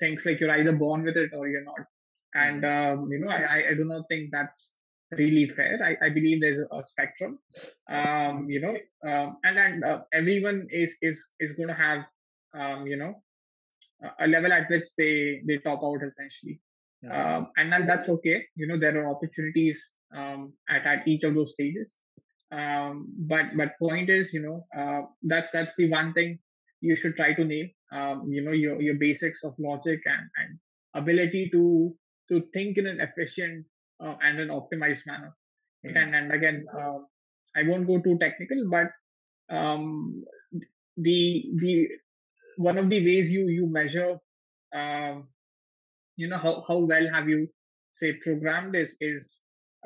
things 0.00 0.24
like 0.24 0.40
you're 0.40 0.50
either 0.50 0.72
born 0.72 1.04
with 1.04 1.16
it 1.16 1.30
or 1.34 1.48
you're 1.48 1.64
not, 1.64 1.86
and 2.34 2.64
um, 2.64 3.08
you 3.12 3.20
know, 3.20 3.30
I, 3.30 3.70
I 3.70 3.74
do 3.74 3.84
not 3.84 4.04
think 4.08 4.30
that's 4.32 4.72
really 5.12 5.48
fair. 5.48 5.78
I, 5.82 6.06
I 6.06 6.08
believe 6.10 6.40
there's 6.40 6.58
a 6.58 6.82
spectrum, 6.84 7.38
um, 7.90 8.46
you 8.48 8.60
know, 8.60 8.76
um, 9.08 9.36
and 9.44 9.58
and 9.58 9.84
uh, 9.84 10.00
everyone 10.12 10.66
is 10.70 10.96
is 11.02 11.24
is 11.38 11.52
going 11.52 11.68
to 11.68 11.74
have, 11.74 12.04
um, 12.54 12.86
you 12.86 12.96
know, 12.96 13.22
a 14.18 14.26
level 14.26 14.52
at 14.52 14.68
which 14.70 14.86
they 14.96 15.42
they 15.46 15.58
top 15.58 15.82
out 15.82 16.00
essentially. 16.06 16.60
Yeah. 17.02 17.38
um, 17.38 17.48
and 17.56 17.72
then 17.72 17.86
that's 17.86 18.08
okay. 18.08 18.44
You 18.56 18.66
know 18.66 18.78
there 18.78 19.02
are 19.02 19.10
opportunities 19.10 19.82
um, 20.16 20.52
at, 20.68 20.86
at 20.86 21.08
each 21.08 21.24
of 21.24 21.34
those 21.34 21.52
stages. 21.52 21.98
Um, 22.52 23.06
but 23.16 23.56
but 23.56 23.78
point 23.78 24.10
is 24.10 24.34
you 24.34 24.42
know 24.42 24.66
uh, 24.76 25.02
that's 25.22 25.50
that's 25.52 25.76
the 25.76 25.88
one 25.90 26.12
thing 26.12 26.38
you 26.80 26.96
should 26.96 27.16
try 27.16 27.34
to 27.34 27.44
nail. 27.44 27.66
Um, 27.92 28.26
you 28.30 28.42
know 28.44 28.52
your 28.52 28.80
your 28.80 28.96
basics 28.96 29.44
of 29.44 29.54
logic 29.58 30.00
and, 30.06 30.28
and 30.40 30.58
ability 30.94 31.50
to 31.52 31.94
to 32.30 32.42
think 32.52 32.78
in 32.78 32.86
an 32.86 33.00
efficient 33.00 33.66
uh, 34.04 34.14
and 34.22 34.38
an 34.38 34.48
optimized 34.48 35.06
manner. 35.06 35.34
Mm-hmm. 35.86 35.96
and 35.96 36.14
and 36.14 36.32
again 36.32 36.66
uh, 36.78 36.98
i 37.56 37.62
won't 37.66 37.86
go 37.86 37.98
too 38.00 38.18
technical 38.20 38.58
but 38.68 38.88
um, 39.48 40.22
the 40.98 41.46
the 41.56 41.88
one 42.56 42.78
of 42.78 42.88
the 42.90 43.04
ways 43.04 43.30
you 43.30 43.48
you 43.48 43.66
measure 43.66 44.18
um, 44.74 45.28
you 46.16 46.28
know 46.28 46.38
how, 46.38 46.64
how 46.68 46.78
well 46.78 47.08
have 47.12 47.28
you 47.28 47.48
say 47.92 48.12
programmed 48.14 48.76
is 48.76 48.96
is 49.00 49.36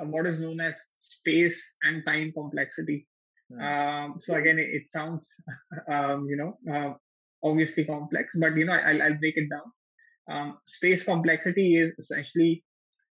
uh, 0.01 0.05
what 0.05 0.27
is 0.27 0.41
known 0.41 0.61
as 0.61 0.79
space 0.99 1.77
and 1.85 2.05
time 2.05 2.33
complexity. 2.33 3.07
Mm. 3.53 3.61
um, 3.63 4.15
so 4.21 4.35
again 4.35 4.59
it, 4.59 4.69
it 4.79 4.91
sounds 4.91 5.31
um, 5.93 6.27
you 6.29 6.37
know 6.37 6.59
uh, 6.73 6.95
obviously 7.43 7.85
complex 7.85 8.35
but 8.41 8.57
you 8.57 8.65
know 8.65 8.73
I'll, 8.73 9.03
I'll 9.03 9.19
break 9.19 9.37
it 9.37 9.49
down. 9.51 9.69
Um, 10.27 10.59
space 10.65 11.05
complexity 11.05 11.77
is 11.77 11.93
essentially 11.99 12.65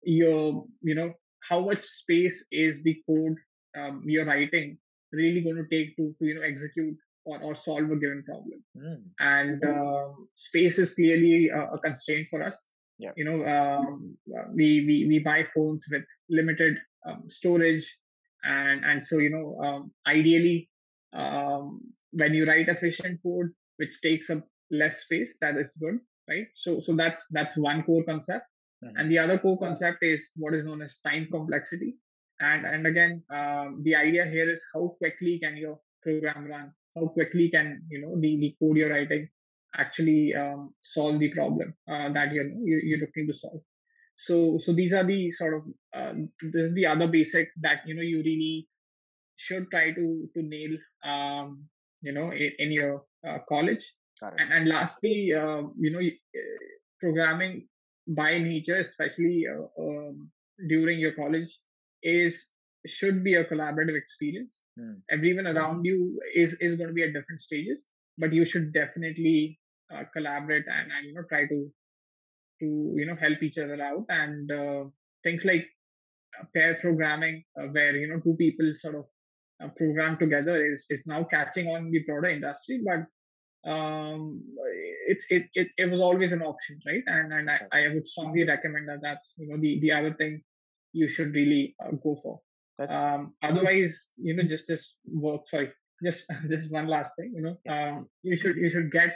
your 0.04 0.66
you 0.82 0.96
know 0.96 1.14
how 1.48 1.62
much 1.62 1.84
space 1.84 2.46
is 2.52 2.84
the 2.84 2.96
code 3.08 3.38
um, 3.78 4.04
you're 4.06 4.26
writing 4.26 4.78
really 5.12 5.42
going 5.42 5.56
to 5.56 5.68
take 5.70 5.96
to, 5.96 6.14
to 6.20 6.26
you 6.26 6.36
know 6.36 6.42
execute 6.42 6.98
or, 7.28 7.40
or 7.44 7.54
solve 7.54 7.92
a 7.92 7.96
given 7.98 8.24
problem. 8.24 8.64
Mm. 8.78 9.04
And 9.20 9.64
uh, 9.64 10.14
space 10.34 10.80
is 10.80 10.96
clearly 10.96 11.50
a, 11.50 11.74
a, 11.74 11.80
constraint 11.80 12.28
for 12.30 12.42
us. 12.42 12.68
Yeah. 12.98 13.12
You 13.16 13.26
know, 13.26 13.46
um, 13.46 14.18
we, 14.56 14.86
we 14.88 15.06
we 15.08 15.20
buy 15.20 15.46
phones 15.54 15.86
with 15.92 16.04
limited 16.30 16.78
um, 17.06 17.26
storage, 17.28 17.86
and 18.44 18.84
and 18.84 19.06
so 19.06 19.20
you 19.20 19.30
know, 19.30 19.48
um, 19.64 19.92
ideally, 20.08 20.70
um, 21.14 21.82
when 22.12 22.34
you 22.34 22.48
write 22.48 22.70
efficient 22.70 23.20
code 23.22 23.52
which 23.76 24.02
takes 24.02 24.32
up 24.32 24.44
less 24.72 25.04
space, 25.04 25.38
that 25.42 25.58
is 25.58 25.78
good, 25.80 26.00
right? 26.28 26.48
So 26.56 26.80
so 26.80 26.96
that's 26.96 27.28
that's 27.30 27.56
one 27.56 27.84
core 27.84 28.04
concept. 28.04 28.46
Mm-hmm. 28.84 28.98
And 28.98 29.12
the 29.12 29.20
other 29.20 29.38
core 29.38 29.60
concept 29.60 30.00
is 30.02 30.32
what 30.36 30.56
is 30.56 30.66
known 30.66 30.82
as 30.82 31.00
time 31.02 31.28
complexity. 31.32 31.98
And 32.40 32.66
and 32.66 32.88
again, 32.88 33.22
um, 33.30 33.82
the 33.84 33.96
idea 33.96 34.26
here 34.26 34.50
is 34.50 34.64
how 34.74 34.96
quickly 34.98 35.38
can 35.38 35.56
your 35.56 35.80
program 36.02 36.46
run? 36.46 36.72
How 36.98 37.08
quickly 37.08 37.50
can 37.50 37.82
you 37.90 38.02
know 38.02 38.20
the, 38.20 38.38
the 38.38 38.56
code 38.60 38.78
you're 38.78 38.90
writing 38.90 39.28
actually 39.78 40.34
um, 40.34 40.74
solve 40.80 41.20
the 41.20 41.30
problem 41.30 41.74
uh, 41.90 42.12
that 42.14 42.32
you're 42.34 42.50
you're 42.64 43.00
looking 43.00 43.28
to 43.28 43.34
solve. 43.34 43.62
So 44.16 44.58
so 44.58 44.74
these 44.74 44.94
are 44.94 45.04
the 45.04 45.30
sort 45.32 45.54
of 45.56 45.64
uh, 45.94 46.14
this 46.42 46.68
is 46.68 46.74
the 46.74 46.88
other 46.88 47.08
basic 47.08 47.50
that 47.62 47.82
you 47.86 47.96
know 47.96 48.02
you 48.02 48.18
really 48.18 48.68
should 49.36 49.70
try 49.70 49.92
to 49.92 50.30
to 50.34 50.42
nail 50.42 50.78
um, 51.04 51.66
you 52.02 52.12
know 52.12 52.32
in, 52.32 52.52
in 52.60 52.72
your 52.72 53.04
uh, 53.28 53.40
college. 53.48 53.94
And, 54.22 54.52
and 54.52 54.68
lastly 54.68 55.32
uh, 55.32 55.62
you 55.78 55.92
know 55.92 56.02
programming 57.00 57.68
by 58.08 58.40
nature 58.40 58.80
especially 58.80 59.46
uh, 59.46 59.68
um, 59.80 60.32
during 60.68 60.98
your 60.98 61.12
college 61.12 61.60
is 62.02 62.50
should 62.86 63.24
be 63.24 63.36
a 63.36 63.46
collaborative 63.46 63.98
experience. 63.98 64.60
Hmm. 64.78 64.94
Everyone 65.10 65.48
around 65.48 65.86
you 65.86 66.20
is 66.34 66.54
is 66.56 66.76
going 66.76 66.90
to 66.90 66.94
be 66.94 67.04
at 67.04 67.14
different 67.14 67.42
stages, 67.42 67.88
but 68.18 68.34
you 68.34 68.46
should 68.46 68.74
definitely 68.74 69.60
uh, 69.94 70.04
collaborate 70.14 70.66
and, 70.68 70.92
and 70.92 71.08
you 71.08 71.14
know 71.14 71.24
try 71.30 71.46
to 71.48 71.72
to 72.60 72.94
you 72.96 73.06
know 73.06 73.16
help 73.16 73.42
each 73.42 73.58
other 73.58 73.82
out. 73.82 74.06
And 74.10 74.52
uh, 74.52 74.86
things 75.24 75.46
like 75.46 75.68
uh, 76.40 76.46
pair 76.54 76.76
programming 76.76 77.44
uh, 77.60 77.68
where 77.68 77.96
you 77.96 78.08
know 78.08 78.20
two 78.20 78.36
people 78.36 78.74
sort 78.76 78.96
of 78.96 79.06
uh, 79.64 79.70
program 79.76 80.18
together 80.18 80.64
is 80.66 80.86
is 80.90 81.08
now 81.08 81.24
catching 81.24 81.68
on 81.68 81.92
the 81.92 82.04
broader 82.06 82.30
industry. 82.30 82.82
But 82.86 83.06
um 83.68 84.42
it, 85.08 85.18
it 85.30 85.44
it 85.54 85.68
it 85.78 85.92
was 85.92 86.00
always 86.00 86.32
an 86.32 86.42
option 86.42 86.80
right? 86.86 87.04
And 87.08 87.34
and 87.34 87.50
I, 87.50 87.60
I 87.74 87.88
would 87.94 88.08
strongly 88.08 88.46
recommend 88.46 88.88
that 88.88 89.00
that's 89.02 89.34
you 89.38 89.50
know 89.50 89.58
the 89.58 89.80
the 89.82 89.92
other 89.92 90.14
thing 90.14 90.42
you 90.94 91.08
should 91.08 91.34
really 91.34 91.76
uh, 91.84 91.92
go 91.92 92.16
for 92.22 92.40
um, 92.80 93.34
otherwise, 93.44 94.12
you 94.18 94.36
know, 94.36 94.44
just 94.44 94.68
just 94.68 94.98
work. 95.06 95.48
Sorry, 95.48 95.72
just 96.04 96.26
just 96.50 96.72
one 96.72 96.88
last 96.88 97.16
thing. 97.18 97.34
You 97.36 97.42
know, 97.42 97.74
um, 97.74 98.08
you 98.24 98.36
should 98.36 98.56
you 98.56 98.70
should 98.70 98.92
get 98.92 99.16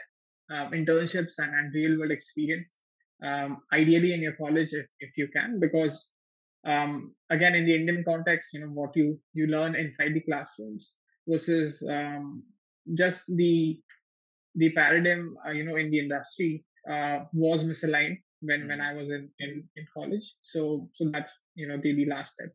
um, 0.51 0.71
internships 0.71 1.33
and, 1.37 1.53
and 1.53 1.73
real 1.73 1.97
world 1.99 2.11
experience. 2.11 2.77
Um, 3.23 3.59
ideally 3.71 4.13
in 4.13 4.21
your 4.21 4.33
college 4.33 4.69
if, 4.73 4.87
if 4.99 5.15
you 5.15 5.27
can, 5.27 5.59
because 5.59 6.07
um, 6.65 7.13
again 7.29 7.53
in 7.53 7.65
the 7.65 7.75
Indian 7.75 8.03
context, 8.03 8.53
you 8.53 8.61
know 8.61 8.67
what 8.67 8.95
you 8.95 9.19
you 9.33 9.47
learn 9.47 9.75
inside 9.75 10.13
the 10.13 10.21
classrooms 10.21 10.91
versus 11.27 11.83
um, 11.89 12.43
just 12.95 13.25
the 13.35 13.79
the 14.55 14.71
paradigm 14.71 15.35
uh, 15.45 15.51
you 15.51 15.63
know 15.63 15.75
in 15.75 15.91
the 15.91 15.99
industry 15.99 16.65
uh, 16.89 17.19
was 17.33 17.63
misaligned 17.63 18.17
when 18.41 18.67
when 18.67 18.79
mm-hmm. 18.79 18.81
I 18.81 18.93
was 18.93 19.09
in, 19.09 19.29
in 19.39 19.63
in 19.75 19.85
college. 19.93 20.35
So 20.41 20.89
so 20.93 21.09
that's 21.11 21.31
you 21.55 21.67
know 21.67 21.77
the, 21.81 21.95
the 21.95 22.05
last 22.05 22.33
step. 22.33 22.49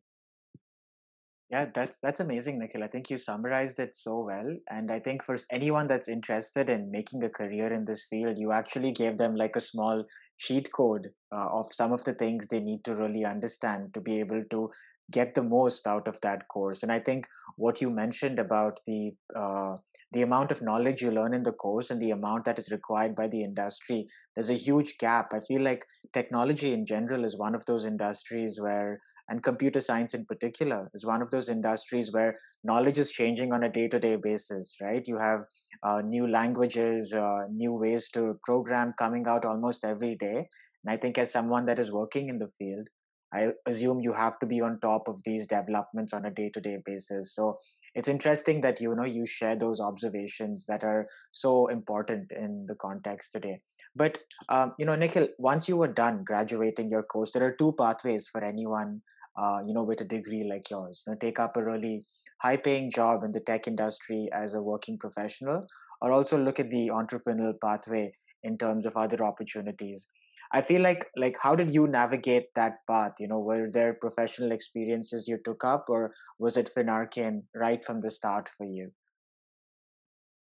Yeah, 1.48 1.66
that's 1.74 2.00
that's 2.00 2.18
amazing, 2.18 2.58
Nikhil. 2.58 2.82
I 2.82 2.88
think 2.88 3.08
you 3.08 3.18
summarized 3.18 3.78
it 3.78 3.94
so 3.94 4.20
well. 4.20 4.56
And 4.68 4.90
I 4.90 4.98
think 4.98 5.22
for 5.22 5.36
anyone 5.52 5.86
that's 5.86 6.08
interested 6.08 6.68
in 6.68 6.90
making 6.90 7.22
a 7.22 7.28
career 7.28 7.72
in 7.72 7.84
this 7.84 8.04
field, 8.10 8.36
you 8.36 8.50
actually 8.50 8.90
gave 8.90 9.16
them 9.16 9.36
like 9.36 9.54
a 9.54 9.60
small 9.60 10.04
cheat 10.38 10.72
code 10.72 11.12
uh, 11.32 11.48
of 11.52 11.72
some 11.72 11.92
of 11.92 12.02
the 12.02 12.14
things 12.14 12.48
they 12.48 12.58
need 12.60 12.84
to 12.84 12.96
really 12.96 13.24
understand 13.24 13.94
to 13.94 14.00
be 14.00 14.18
able 14.18 14.42
to 14.50 14.70
get 15.12 15.36
the 15.36 15.42
most 15.42 15.86
out 15.86 16.08
of 16.08 16.20
that 16.22 16.48
course. 16.48 16.82
And 16.82 16.90
I 16.90 16.98
think 16.98 17.28
what 17.56 17.80
you 17.80 17.90
mentioned 17.90 18.40
about 18.40 18.80
the 18.84 19.12
uh, 19.36 19.76
the 20.12 20.22
amount 20.22 20.50
of 20.50 20.62
knowledge 20.62 21.00
you 21.00 21.12
learn 21.12 21.32
in 21.32 21.44
the 21.44 21.52
course 21.52 21.90
and 21.90 22.02
the 22.02 22.10
amount 22.10 22.44
that 22.46 22.58
is 22.58 22.72
required 22.72 23.14
by 23.14 23.28
the 23.28 23.44
industry, 23.44 24.08
there's 24.34 24.50
a 24.50 24.54
huge 24.54 24.98
gap. 24.98 25.32
I 25.32 25.38
feel 25.40 25.62
like 25.62 25.84
technology 26.12 26.72
in 26.72 26.84
general 26.86 27.24
is 27.24 27.38
one 27.38 27.54
of 27.54 27.64
those 27.66 27.84
industries 27.84 28.60
where 28.60 29.00
and 29.28 29.42
computer 29.42 29.80
science 29.80 30.14
in 30.14 30.24
particular 30.24 30.90
is 30.94 31.04
one 31.04 31.22
of 31.22 31.30
those 31.30 31.48
industries 31.48 32.12
where 32.12 32.36
knowledge 32.64 32.98
is 32.98 33.10
changing 33.10 33.52
on 33.52 33.64
a 33.64 33.68
day-to-day 33.68 34.16
basis 34.16 34.76
right 34.80 35.06
you 35.06 35.18
have 35.18 35.40
uh, 35.82 36.00
new 36.00 36.26
languages 36.26 37.12
uh, 37.12 37.42
new 37.50 37.72
ways 37.72 38.08
to 38.10 38.38
program 38.44 38.94
coming 38.98 39.26
out 39.26 39.44
almost 39.44 39.84
every 39.84 40.14
day 40.16 40.36
and 40.36 40.88
i 40.88 40.96
think 40.96 41.18
as 41.18 41.32
someone 41.32 41.64
that 41.64 41.78
is 41.78 41.92
working 41.92 42.28
in 42.28 42.38
the 42.38 42.50
field 42.58 42.88
I 43.34 43.48
assume 43.66 44.00
you 44.00 44.12
have 44.12 44.38
to 44.38 44.46
be 44.46 44.60
on 44.60 44.78
top 44.80 45.08
of 45.08 45.16
these 45.24 45.46
developments 45.46 46.12
on 46.12 46.24
a 46.26 46.30
day-to-day 46.30 46.78
basis. 46.86 47.34
So 47.34 47.58
it's 47.94 48.08
interesting 48.08 48.60
that 48.60 48.80
you 48.80 48.94
know 48.94 49.04
you 49.04 49.26
share 49.26 49.56
those 49.58 49.80
observations 49.80 50.64
that 50.66 50.84
are 50.84 51.06
so 51.32 51.66
important 51.66 52.30
in 52.32 52.66
the 52.66 52.76
context 52.76 53.32
today. 53.32 53.58
But 53.94 54.18
um, 54.48 54.74
you 54.78 54.86
know, 54.86 54.94
Nikhil, 54.94 55.28
once 55.38 55.68
you 55.68 55.76
were 55.76 55.92
done 55.92 56.22
graduating 56.24 56.88
your 56.88 57.02
course, 57.02 57.32
there 57.32 57.44
are 57.44 57.52
two 57.52 57.74
pathways 57.78 58.28
for 58.28 58.44
anyone 58.44 59.02
uh, 59.36 59.58
you 59.66 59.74
know 59.74 59.82
with 59.82 60.00
a 60.00 60.04
degree 60.04 60.44
like 60.48 60.70
yours. 60.70 61.04
You 61.06 61.12
know, 61.12 61.18
take 61.18 61.38
up 61.38 61.56
a 61.56 61.64
really 61.64 62.06
high-paying 62.42 62.90
job 62.90 63.24
in 63.24 63.32
the 63.32 63.40
tech 63.40 63.66
industry 63.66 64.28
as 64.32 64.54
a 64.54 64.62
working 64.62 64.98
professional, 64.98 65.66
or 66.02 66.12
also 66.12 66.38
look 66.38 66.60
at 66.60 66.70
the 66.70 66.88
entrepreneurial 66.88 67.54
pathway 67.62 68.12
in 68.42 68.58
terms 68.58 68.86
of 68.86 68.96
other 68.96 69.24
opportunities 69.24 70.06
I 70.52 70.62
feel 70.62 70.80
like 70.80 71.06
like 71.16 71.36
how 71.40 71.54
did 71.54 71.74
you 71.74 71.86
navigate 71.86 72.54
that 72.54 72.78
path? 72.88 73.14
You 73.18 73.28
know, 73.28 73.40
were 73.40 73.68
there 73.70 73.94
professional 73.94 74.52
experiences 74.52 75.26
you 75.26 75.38
took 75.44 75.64
up, 75.64 75.86
or 75.88 76.14
was 76.38 76.56
it 76.56 76.70
Finarkein 76.76 77.42
right 77.54 77.84
from 77.84 78.00
the 78.00 78.10
start 78.10 78.48
for 78.56 78.66
you? 78.66 78.92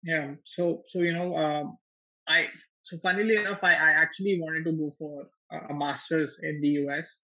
Yeah. 0.02 0.34
So 0.44 0.82
so 0.86 1.00
you 1.00 1.12
know, 1.12 1.36
um, 1.36 1.78
I 2.26 2.46
so 2.82 2.96
funnily 2.98 3.36
enough, 3.36 3.62
I, 3.62 3.74
I 3.74 3.90
actually 3.90 4.40
wanted 4.40 4.64
to 4.64 4.72
go 4.72 4.90
for 4.98 5.26
a, 5.52 5.74
master's 5.74 6.38
in 6.42 6.60
the 6.60 6.68
US. 6.86 7.18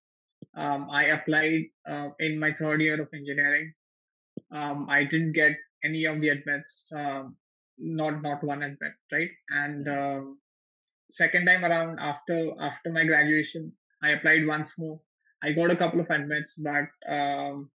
Um, 0.54 0.88
I 0.90 1.04
applied 1.06 1.64
uh, 1.88 2.08
in 2.20 2.38
my 2.38 2.52
third 2.52 2.80
year 2.80 3.00
of 3.00 3.08
engineering. 3.12 3.72
Um, 4.50 4.86
I 4.88 5.04
didn't 5.04 5.32
get 5.32 5.56
any 5.84 6.04
of 6.04 6.20
the 6.20 6.28
admits, 6.30 6.88
um, 6.94 7.36
not 7.78 8.22
not 8.22 8.42
one 8.42 8.62
admit, 8.62 8.92
right? 9.12 9.30
And 9.50 9.88
um, 9.88 10.38
second 11.10 11.46
time 11.46 11.64
around 11.64 11.98
after 12.00 12.52
after 12.60 12.92
my 12.92 13.04
graduation, 13.04 13.72
I 14.02 14.10
applied 14.10 14.46
once 14.46 14.78
more. 14.78 15.00
I 15.42 15.52
got 15.52 15.70
a 15.70 15.76
couple 15.76 16.00
of 16.00 16.10
admits, 16.10 16.54
but 16.54 16.88
um, 17.08 17.70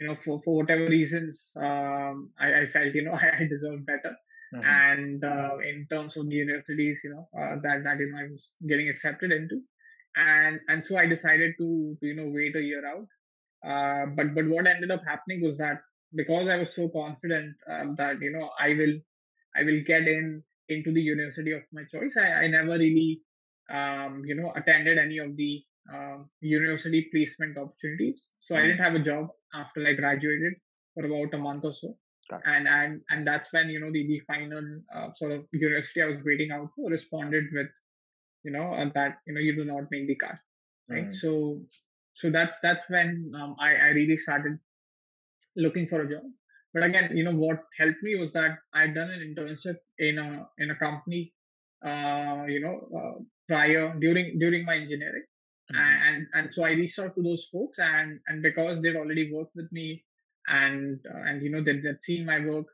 you 0.00 0.06
know, 0.08 0.14
for, 0.14 0.40
for 0.44 0.56
whatever 0.56 0.86
reasons, 0.86 1.52
um, 1.56 2.30
I, 2.38 2.62
I, 2.62 2.66
felt 2.72 2.94
you 2.94 3.04
know 3.04 3.12
I, 3.22 3.40
I 3.40 3.48
deserved 3.48 3.86
better. 3.86 4.16
Mm-hmm. 4.54 4.64
And 4.64 5.24
uh, 5.24 5.58
in 5.58 5.86
terms 5.90 6.16
of 6.16 6.28
the 6.28 6.36
universities, 6.36 7.00
you 7.04 7.10
know, 7.10 7.28
uh, 7.38 7.56
that 7.62 7.84
that 7.84 7.98
you 7.98 8.10
know 8.10 8.18
I 8.18 8.30
was 8.30 8.52
getting 8.66 8.88
accepted 8.88 9.30
into, 9.30 9.60
and 10.18 10.60
and 10.68 10.84
so 10.84 10.98
I 10.98 11.06
decided 11.06 11.54
to, 11.58 11.96
to 12.00 12.06
you 12.06 12.14
know 12.14 12.30
wait 12.34 12.56
a 12.56 12.62
year 12.62 12.84
out. 12.86 13.06
Uh, 13.66 14.06
but 14.16 14.34
but 14.34 14.48
what 14.48 14.66
ended 14.66 14.90
up 14.90 15.02
happening 15.06 15.42
was 15.42 15.58
that 15.58 15.80
because 16.14 16.48
I 16.48 16.56
was 16.56 16.74
so 16.74 16.88
confident 16.88 17.54
um, 17.70 17.94
that 17.98 18.20
you 18.20 18.32
know 18.32 18.50
I 18.58 18.74
will 18.74 18.94
I 19.56 19.64
will 19.64 19.82
get 19.86 20.08
in 20.08 20.42
into 20.68 20.92
the 20.92 21.00
university 21.00 21.52
of 21.52 21.62
my 21.72 21.84
choice. 21.84 22.16
I, 22.16 22.44
I 22.44 22.46
never 22.48 22.72
really, 22.72 23.22
um, 23.70 24.22
you 24.26 24.34
know, 24.34 24.52
attended 24.54 24.98
any 24.98 25.18
of 25.18 25.36
the 25.36 25.62
uh, 25.92 26.18
university 26.40 27.08
placement 27.10 27.56
opportunities. 27.56 28.28
So 28.38 28.54
mm 28.54 28.58
I 28.58 28.62
didn't 28.66 28.80
have 28.80 28.94
a 28.94 29.00
job 29.10 29.28
after 29.54 29.86
I 29.86 29.94
graduated 29.94 30.54
for 30.94 31.06
about 31.06 31.34
a 31.34 31.38
month 31.38 31.64
or 31.64 31.72
so. 31.72 31.96
And 32.44 32.68
and 32.68 33.00
and 33.08 33.26
that's 33.26 33.52
when 33.54 33.70
you 33.70 33.80
know 33.80 33.90
the 33.90 34.06
the 34.06 34.20
final 34.26 34.62
uh, 34.94 35.08
sort 35.16 35.32
of 35.32 35.46
university 35.52 36.02
I 36.02 36.06
was 36.06 36.22
waiting 36.24 36.50
out 36.50 36.68
for 36.76 36.90
responded 36.90 37.44
with, 37.54 37.68
you 38.44 38.52
know, 38.52 38.72
uh, 38.72 38.88
that 38.94 39.18
you 39.26 39.34
know 39.34 39.40
you 39.40 39.54
do 39.56 39.64
not 39.64 39.90
make 39.90 40.06
the 40.06 40.16
cut, 40.16 40.38
right? 40.88 41.08
mm 41.08 41.14
So 41.14 41.60
so 42.12 42.30
that's 42.30 42.58
that's 42.62 42.88
when 42.90 43.32
um, 43.40 43.56
I 43.60 43.70
I 43.74 43.88
really 43.98 44.16
started 44.16 44.58
looking 45.56 45.88
for 45.88 46.02
a 46.02 46.08
job 46.08 46.24
but 46.74 46.82
again 46.82 47.16
you 47.16 47.24
know 47.24 47.34
what 47.34 47.64
helped 47.78 48.02
me 48.02 48.14
was 48.16 48.32
that 48.32 48.58
i'd 48.74 48.94
done 48.94 49.10
an 49.10 49.22
internship 49.26 49.76
in 49.98 50.18
a 50.18 50.46
in 50.58 50.70
a 50.70 50.76
company 50.76 51.32
uh, 51.84 52.44
you 52.46 52.60
know 52.60 52.76
uh, 52.98 53.16
prior 53.48 53.94
during 54.00 54.38
during 54.38 54.64
my 54.64 54.76
engineering 54.76 55.24
mm-hmm. 55.72 56.08
and 56.08 56.26
and 56.34 56.54
so 56.54 56.64
i 56.64 56.70
reached 56.70 56.98
out 56.98 57.14
to 57.14 57.22
those 57.22 57.48
folks 57.52 57.78
and 57.78 58.18
and 58.28 58.42
because 58.42 58.80
they'd 58.80 58.96
already 58.96 59.30
worked 59.32 59.54
with 59.54 59.70
me 59.72 60.04
and 60.48 61.00
uh, 61.12 61.22
and 61.26 61.42
you 61.42 61.50
know 61.50 61.62
they, 61.62 61.78
they'd 61.80 62.02
seen 62.02 62.26
my 62.26 62.38
work 62.44 62.66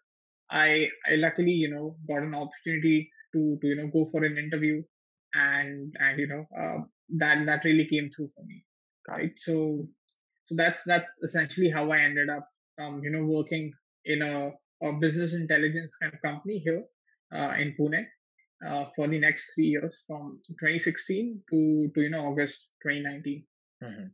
i 0.51 0.89
i 1.11 1.15
luckily 1.17 1.57
you 1.65 1.71
know 1.71 1.97
got 2.09 2.23
an 2.23 2.35
opportunity 2.35 3.11
to 3.33 3.59
to 3.61 3.69
you 3.69 3.77
know 3.77 3.89
go 3.89 4.05
for 4.11 4.25
an 4.25 4.39
interview 4.39 4.83
and 5.35 5.95
and 6.01 6.19
you 6.19 6.27
know 6.27 6.47
uh, 6.59 6.83
that 7.17 7.45
that 7.47 7.65
really 7.65 7.87
came 7.87 8.11
through 8.15 8.31
for 8.35 8.45
me 8.45 8.65
right 9.09 9.33
so 9.39 9.87
so 10.47 10.55
that's 10.57 10.83
that's 10.87 11.13
essentially 11.23 11.71
how 11.71 11.91
i 11.91 11.99
ended 11.99 12.29
up 12.29 12.49
um, 12.81 13.01
you 13.03 13.11
know 13.11 13.25
working 13.25 13.73
in 14.05 14.23
a, 14.23 14.51
a 14.87 14.93
business 14.93 15.35
intelligence 15.35 15.97
kind 15.97 16.13
of 16.13 16.21
company 16.23 16.59
here 16.59 16.83
uh, 17.35 17.53
in 17.59 17.75
Pune 17.79 18.05
uh, 18.67 18.87
for 18.95 19.09
the 19.09 19.19
next 19.19 19.53
three 19.55 19.67
years 19.67 20.05
from 20.07 20.41
2016 20.49 21.41
to, 21.51 21.91
to 21.95 22.01
you 22.01 22.11
know 22.11 22.27
August 22.27 22.71
2019. 22.83 23.45
Mm-hmm. 23.83 24.07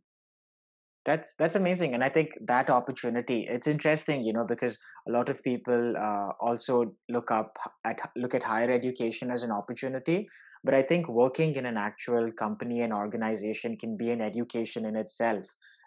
That's 1.06 1.34
that's 1.36 1.56
amazing, 1.56 1.94
and 1.94 2.04
I 2.04 2.10
think 2.10 2.32
that 2.46 2.68
opportunity. 2.68 3.46
It's 3.48 3.66
interesting, 3.66 4.22
you 4.22 4.34
know, 4.34 4.44
because 4.44 4.78
a 5.08 5.10
lot 5.10 5.30
of 5.30 5.42
people 5.42 5.94
uh, 5.96 6.32
also 6.40 6.94
look 7.08 7.30
up 7.30 7.56
at 7.84 7.98
look 8.16 8.34
at 8.34 8.42
higher 8.42 8.70
education 8.70 9.30
as 9.30 9.42
an 9.42 9.50
opportunity, 9.50 10.28
but 10.62 10.74
I 10.74 10.82
think 10.82 11.08
working 11.08 11.54
in 11.56 11.64
an 11.64 11.78
actual 11.78 12.30
company 12.32 12.82
and 12.82 12.92
organization 12.92 13.78
can 13.78 13.96
be 13.96 14.10
an 14.10 14.20
education 14.20 14.84
in 14.84 14.94
itself, 14.94 15.46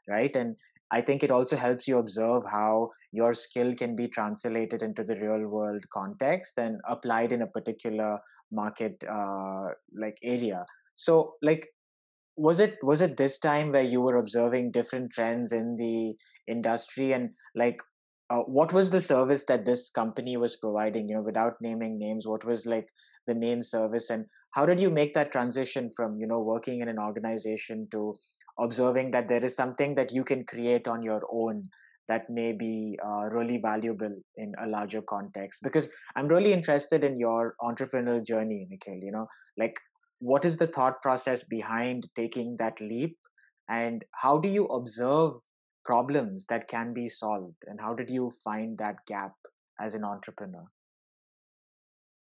right? 0.10 0.36
And 0.36 0.56
I 0.90 1.02
think 1.02 1.24
it 1.24 1.30
also 1.32 1.58
helps 1.58 1.88
you 1.88 2.00
observe 2.00 2.44
how 2.52 2.90
your 3.12 3.36
skill 3.36 3.76
can 3.76 3.96
be 3.96 4.08
translated 4.08 4.82
into 4.82 5.04
the 5.04 5.16
real 5.16 5.48
world 5.48 5.84
context 5.92 6.58
and 6.58 6.82
applied 6.88 7.32
in 7.32 7.44
a 7.44 7.48
particular 7.48 8.18
market 8.52 9.04
uh, 9.08 9.70
like 9.96 10.18
area. 10.24 10.66
So, 10.96 11.36
like, 11.42 11.68
was 12.36 12.60
it 12.60 12.78
was 12.82 13.02
it 13.02 13.18
this 13.18 13.38
time 13.40 13.72
where 13.72 13.84
you 13.84 14.02
were 14.02 14.18
observing 14.18 14.72
different 14.72 15.12
trends 15.12 15.52
in 15.52 15.76
the 15.78 16.16
industry? 16.48 17.14
And 17.14 17.30
like 17.56 17.80
uh, 18.30 18.40
what 18.40 18.74
was 18.74 18.90
the 18.90 19.00
service 19.00 19.46
that 19.48 19.66
this 19.66 19.90
company 19.90 20.38
was 20.38 20.56
providing? 20.56 21.08
You 21.08 21.16
know 21.16 21.22
without 21.22 21.54
naming 21.62 22.00
names 22.00 22.28
what 22.28 22.46
was 22.46 22.66
like 22.66 22.88
the 23.28 23.36
main 23.36 23.62
service? 23.62 24.10
And 24.10 24.26
how 24.52 24.66
did 24.66 24.80
you 24.80 24.90
make 24.90 25.14
that 25.14 25.32
transition 25.32 25.90
from 25.96 26.20
you 26.20 26.28
know 26.28 26.40
working 26.40 26.82
in 26.82 26.88
an 26.90 27.00
organization 27.00 27.88
to 27.92 28.14
observing 28.60 29.12
that 29.12 29.28
there 29.28 29.44
is 29.44 29.56
something 29.56 29.96
that 29.96 30.12
you 30.12 30.24
can 30.24 30.46
create 30.46 30.88
on 30.88 31.02
your 31.02 31.22
own 31.32 31.64
that 32.08 32.30
may 32.30 32.52
be 32.52 33.00
uh, 33.06 33.26
really 33.32 33.58
valuable 33.58 34.14
in 34.38 34.54
a 34.62 34.68
larger 34.68 35.02
context? 35.02 35.62
Because 35.64 35.88
i'm 36.16 36.28
really 36.28 36.54
interested 36.54 37.04
in 37.04 37.16
your 37.16 37.56
entrepreneurial 37.62 38.26
journey 38.26 38.68
nikhil 38.70 39.00
you 39.02 39.12
know? 39.12 39.28
Like 39.58 39.80
what 40.20 40.46
is 40.46 40.58
the 40.58 40.68
thought 40.68 41.02
process 41.02 41.44
behind 41.44 42.08
taking 42.16 42.58
that 42.58 42.80
leap? 42.80 43.18
And 43.70 44.04
how 44.12 44.38
do 44.38 44.50
you 44.50 44.66
observe 44.66 45.34
problems 45.86 46.46
that 46.48 46.68
can 46.68 46.94
be 46.94 47.10
solved? 47.10 47.58
And 47.68 47.80
how 47.80 47.94
did 47.94 48.10
you 48.10 48.32
find 48.44 48.78
that 48.78 49.06
gap 49.08 49.34
as 49.80 49.94
an 49.94 50.04
entrepreneur? 50.04 50.66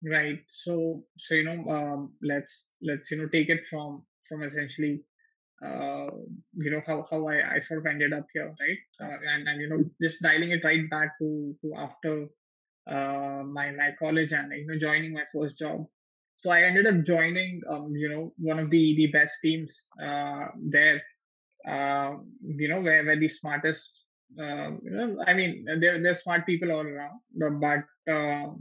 Right. 0.05 0.39
So 0.49 1.03
so 1.19 1.35
you 1.35 1.45
know 1.45 1.73
um, 1.73 2.13
let's 2.23 2.67
let's 2.83 3.11
you 3.11 3.19
know 3.19 3.29
take 3.29 3.49
it 3.49 3.65
from 3.69 4.05
from 4.29 4.43
essentially 4.45 5.03
uh, 5.65 6.07
you 6.55 6.71
know 6.71 6.83
how, 6.87 7.05
how 7.11 7.27
I, 7.27 7.57
I 7.57 7.59
sort 7.59 7.81
of 7.81 7.87
ended 7.87 8.13
up 8.13 8.27
here 8.33 8.47
right? 8.47 8.79
Uh, 9.03 9.17
and 9.35 9.49
and 9.49 9.61
you 9.61 9.69
know 9.69 9.85
just 10.01 10.23
dialing 10.23 10.53
it 10.53 10.65
right 10.65 10.89
back 10.89 11.19
to 11.19 11.57
to 11.63 11.75
after 11.77 12.29
uh, 12.89 13.43
my 13.45 13.73
my 13.73 13.91
college 13.99 14.33
and 14.33 14.53
you 14.53 14.67
know 14.69 14.79
joining 14.79 15.15
my 15.15 15.25
first 15.35 15.59
job 15.59 15.85
so 16.39 16.51
I 16.51 16.63
ended 16.63 16.87
up 16.87 17.05
joining 17.05 17.61
um, 17.69 17.93
you 17.95 18.09
know 18.09 18.33
one 18.39 18.59
of 18.59 18.71
the 18.71 18.97
the 18.97 19.09
best 19.09 19.35
teams 19.43 19.89
uh, 20.03 20.47
there 20.57 21.03
uh, 21.69 22.13
you 22.41 22.69
know 22.69 22.81
where 22.81 23.05
where 23.05 23.19
the 23.19 23.29
smartest 23.29 24.07
uh, 24.41 24.71
you 24.83 24.91
know 24.91 25.25
I 25.27 25.35
mean 25.35 25.67
there 25.81 26.01
there's 26.03 26.23
smart 26.23 26.47
people 26.47 26.71
all 26.73 26.87
around 26.87 27.21
but 27.61 27.85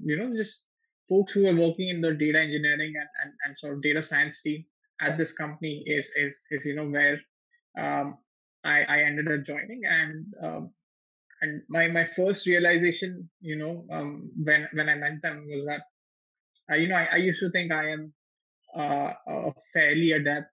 you 0.04 0.18
know 0.18 0.36
just 0.36 0.63
folks 1.08 1.34
who 1.34 1.48
are 1.48 1.56
working 1.56 1.90
in 1.90 2.02
the 2.02 2.13
data 2.13 2.40
engineering 2.40 2.94
and, 3.00 3.10
and, 3.24 3.34
and 3.46 3.58
sort 3.58 3.76
of 3.76 3.82
data 3.82 4.02
science 4.02 4.42
team 4.42 4.66
at 5.02 5.18
this 5.18 5.34
company 5.34 5.84
is 5.86 6.10
is 6.16 6.40
is 6.52 6.66
you 6.66 6.76
know 6.76 6.90
where 6.90 7.20
um, 7.78 8.18
I 8.63 8.84
I 8.84 9.00
ended 9.02 9.32
up 9.32 9.46
joining. 9.46 9.82
And 9.86 10.26
um, 10.44 10.72
and 11.42 11.62
my 11.70 11.88
my 11.88 12.04
first 12.04 12.48
realization 12.48 13.30
you 13.42 13.56
know 13.56 13.86
um, 13.92 14.30
when 14.44 14.68
when 14.74 14.90
I 14.90 14.96
met 14.96 15.22
them 15.22 15.46
was 15.50 15.66
that 15.66 15.82
uh, 16.71 16.75
you 16.75 16.88
know 16.88 16.95
I, 16.95 17.08
I 17.13 17.17
used 17.17 17.39
to 17.41 17.49
think 17.49 17.71
I 17.71 17.91
am 17.91 18.13
uh, 18.75 19.13
a 19.27 19.53
fairly 19.73 20.12
adept 20.13 20.51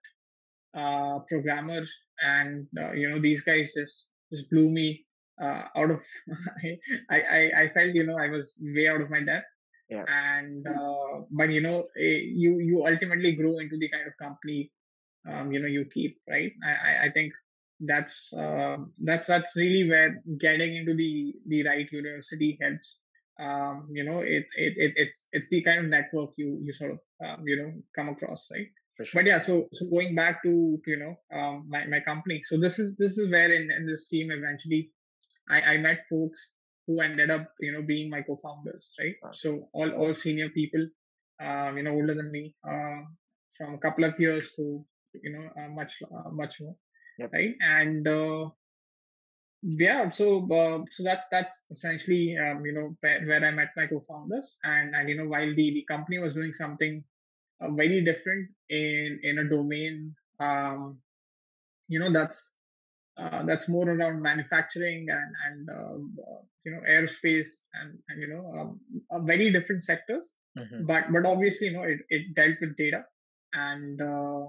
uh, 0.75 1.19
programmer 1.27 1.85
and 2.21 2.67
uh, 2.79 2.91
you 2.91 3.09
know 3.09 3.21
these 3.21 3.41
guys 3.43 3.71
just 3.75 4.07
just 4.31 4.49
blew 4.49 4.69
me 4.69 5.05
uh, 5.41 5.63
out 5.75 5.91
of 5.91 6.01
I, 7.09 7.19
I 7.19 7.51
I 7.61 7.69
felt 7.69 7.93
you 7.93 8.05
know 8.05 8.17
I 8.17 8.29
was 8.29 8.59
way 8.61 8.87
out 8.87 9.01
of 9.01 9.09
my 9.09 9.21
depth. 9.21 9.47
Yeah. 9.87 10.03
and 10.09 10.65
uh, 10.65 11.21
but 11.29 11.49
you 11.51 11.61
know 11.61 11.85
eh, 11.95 12.21
you 12.43 12.57
you 12.59 12.87
ultimately 12.87 13.33
grow 13.33 13.59
into 13.59 13.77
the 13.77 13.87
kind 13.87 14.07
of 14.07 14.17
company 14.17 14.71
um, 15.29 15.51
you 15.51 15.59
know 15.59 15.67
you 15.67 15.85
keep 15.93 16.17
right? 16.27 16.51
I, 16.65 17.05
I 17.05 17.11
think 17.11 17.33
that's 17.79 18.33
uh, 18.33 18.77
that's 19.03 19.27
that's 19.27 19.55
really 19.55 19.87
where 19.89 20.23
getting 20.39 20.75
into 20.75 20.95
the 20.95 21.33
the 21.47 21.67
right 21.67 21.91
university 21.91 22.57
helps 22.61 22.97
um, 23.39 23.87
you 23.91 24.03
know 24.03 24.19
it, 24.19 24.45
it 24.55 24.73
it 24.77 24.93
it's 24.95 25.27
it's 25.31 25.47
the 25.49 25.61
kind 25.63 25.79
of 25.79 25.85
network 25.85 26.31
you 26.37 26.59
you 26.63 26.73
sort 26.73 26.91
of 26.91 26.99
um, 27.25 27.43
you 27.45 27.55
know 27.57 27.71
come 27.95 28.09
across 28.09 28.47
right 28.51 28.67
sure. 29.03 29.21
but 29.21 29.27
yeah 29.27 29.39
so 29.39 29.67
so 29.73 29.89
going 29.89 30.15
back 30.15 30.41
to 30.43 30.79
you 30.85 30.97
know 30.97 31.15
um, 31.37 31.65
my, 31.69 31.85
my 31.87 31.99
company 31.99 32.41
so 32.47 32.57
this 32.57 32.79
is 32.79 32.95
this 32.97 33.17
is 33.17 33.29
where 33.29 33.53
in, 33.53 33.69
in 33.71 33.85
this 33.85 34.07
team 34.07 34.31
eventually 34.31 34.89
I, 35.49 35.61
I 35.61 35.77
met 35.77 35.99
folks 36.09 36.51
who 36.87 37.01
ended 37.01 37.29
up 37.29 37.51
you 37.59 37.71
know 37.71 37.81
being 37.81 38.09
my 38.09 38.21
co-founders 38.21 38.93
right 38.99 39.15
so 39.33 39.67
all 39.73 39.91
all 39.91 40.13
senior 40.13 40.49
people 40.49 40.87
um, 41.43 41.77
you 41.77 41.83
know 41.83 41.91
older 41.91 42.15
than 42.15 42.31
me 42.31 42.55
uh, 42.67 43.01
from 43.57 43.73
a 43.73 43.79
couple 43.79 44.05
of 44.05 44.19
years 44.19 44.53
to 44.55 44.85
you 45.23 45.31
know 45.31 45.49
uh, 45.61 45.69
much 45.69 46.01
uh, 46.03 46.29
much 46.31 46.61
more 46.61 46.75
yep. 47.19 47.31
right 47.33 47.55
and 47.61 48.07
uh, 48.07 48.45
yeah 49.65 50.09
so 50.11 50.47
uh, 50.53 50.85
so 50.91 51.03
that's 51.03 51.27
that's 51.31 51.63
essentially 51.71 52.37
um, 52.37 52.63
you 52.63 52.71
know 52.71 52.95
where, 53.01 53.25
where 53.25 53.45
i 53.45 53.51
met 53.51 53.69
my 53.75 53.87
co-founders. 53.87 54.57
And 54.63 54.93
and 54.95 55.09
you 55.09 55.17
know 55.17 55.27
while 55.27 55.47
the, 55.47 55.55
the 55.73 55.85
company 55.89 56.19
was 56.19 56.35
doing 56.35 56.53
something 56.53 57.03
uh, 57.59 57.71
very 57.71 58.03
different 58.03 58.49
in 58.69 59.19
in 59.23 59.39
a 59.39 59.49
domain 59.49 60.13
um, 60.39 60.99
you 61.87 61.99
know 61.99 62.13
that's 62.13 62.55
uh, 63.17 63.43
that's 63.43 63.67
more 63.67 63.89
around 63.89 64.21
manufacturing 64.21 65.07
and 65.09 65.33
and 65.47 65.69
um, 65.69 66.15
uh, 66.19 66.41
you 66.63 66.71
know 66.71 66.81
aerospace 66.87 67.65
and 67.81 67.97
and 68.09 68.21
you 68.21 68.27
know 68.27 68.79
um, 69.11 69.25
very 69.25 69.51
different 69.51 69.83
sectors. 69.83 70.33
Mm-hmm. 70.57 70.85
but 70.85 71.11
but 71.11 71.25
obviously 71.25 71.67
you 71.67 71.73
know 71.73 71.83
it, 71.83 71.99
it 72.09 72.35
dealt 72.35 72.57
with 72.61 72.77
data. 72.77 73.03
And 73.53 73.99
uh, 73.99 74.47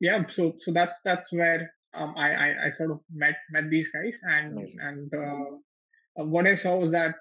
yeah 0.00 0.22
so 0.28 0.54
so 0.60 0.72
that's 0.72 0.98
that's 1.04 1.30
where 1.32 1.72
um, 1.94 2.14
I, 2.16 2.32
I, 2.32 2.54
I 2.66 2.70
sort 2.70 2.90
of 2.90 3.00
met 3.12 3.36
met 3.50 3.70
these 3.70 3.90
guys 3.90 4.20
and 4.24 4.58
Amazing. 4.58 4.80
and 4.80 5.14
uh, 5.14 6.24
what 6.24 6.46
I 6.46 6.54
saw 6.54 6.76
was 6.76 6.92
that 6.92 7.14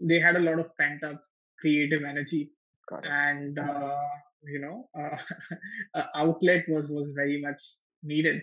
they 0.00 0.20
had 0.20 0.36
a 0.36 0.40
lot 0.40 0.58
of 0.58 0.76
pent 0.76 1.02
up 1.04 1.22
creative 1.60 2.02
energy 2.02 2.50
and 3.04 3.58
uh, 3.58 3.96
you 4.44 4.58
know 4.58 4.88
uh, 5.94 6.02
outlet 6.14 6.64
was 6.68 6.90
was 6.90 7.12
very 7.12 7.40
much 7.40 7.62
needed. 8.02 8.42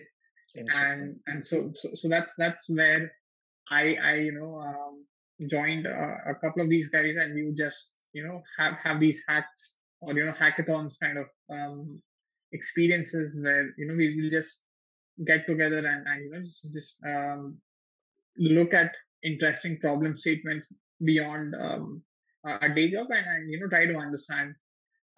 And 0.56 1.16
and 1.26 1.46
so, 1.46 1.72
so 1.76 1.90
so 1.94 2.08
that's 2.08 2.34
that's 2.36 2.68
where 2.68 3.12
I 3.70 3.96
I 4.02 4.14
you 4.14 4.32
know 4.32 4.60
um, 4.60 5.06
joined 5.48 5.86
uh, 5.86 6.16
a 6.28 6.34
couple 6.42 6.62
of 6.62 6.68
these 6.68 6.88
guys 6.88 7.16
and 7.16 7.38
you 7.38 7.54
just 7.56 7.92
you 8.12 8.26
know 8.26 8.42
have 8.58 8.74
have 8.82 8.98
these 8.98 9.22
hacks 9.28 9.76
or 10.00 10.12
you 10.14 10.26
know 10.26 10.32
hackathons 10.32 10.98
kind 11.00 11.18
of 11.18 11.26
um, 11.50 12.02
experiences 12.52 13.38
where 13.40 13.72
you 13.78 13.86
know 13.86 13.94
we 13.94 14.20
will 14.20 14.30
just 14.30 14.64
get 15.26 15.46
together 15.46 15.78
and, 15.78 16.06
and 16.06 16.24
you 16.24 16.30
know 16.30 16.42
just, 16.42 16.72
just 16.72 16.96
um, 17.04 17.56
look 18.38 18.74
at 18.74 18.92
interesting 19.22 19.78
problem 19.78 20.16
statements 20.16 20.72
beyond 21.04 21.54
um, 21.54 22.02
a 22.62 22.68
day 22.68 22.90
job 22.90 23.06
and, 23.10 23.26
and 23.26 23.50
you 23.50 23.60
know 23.60 23.68
try 23.68 23.86
to 23.86 23.96
understand 23.96 24.54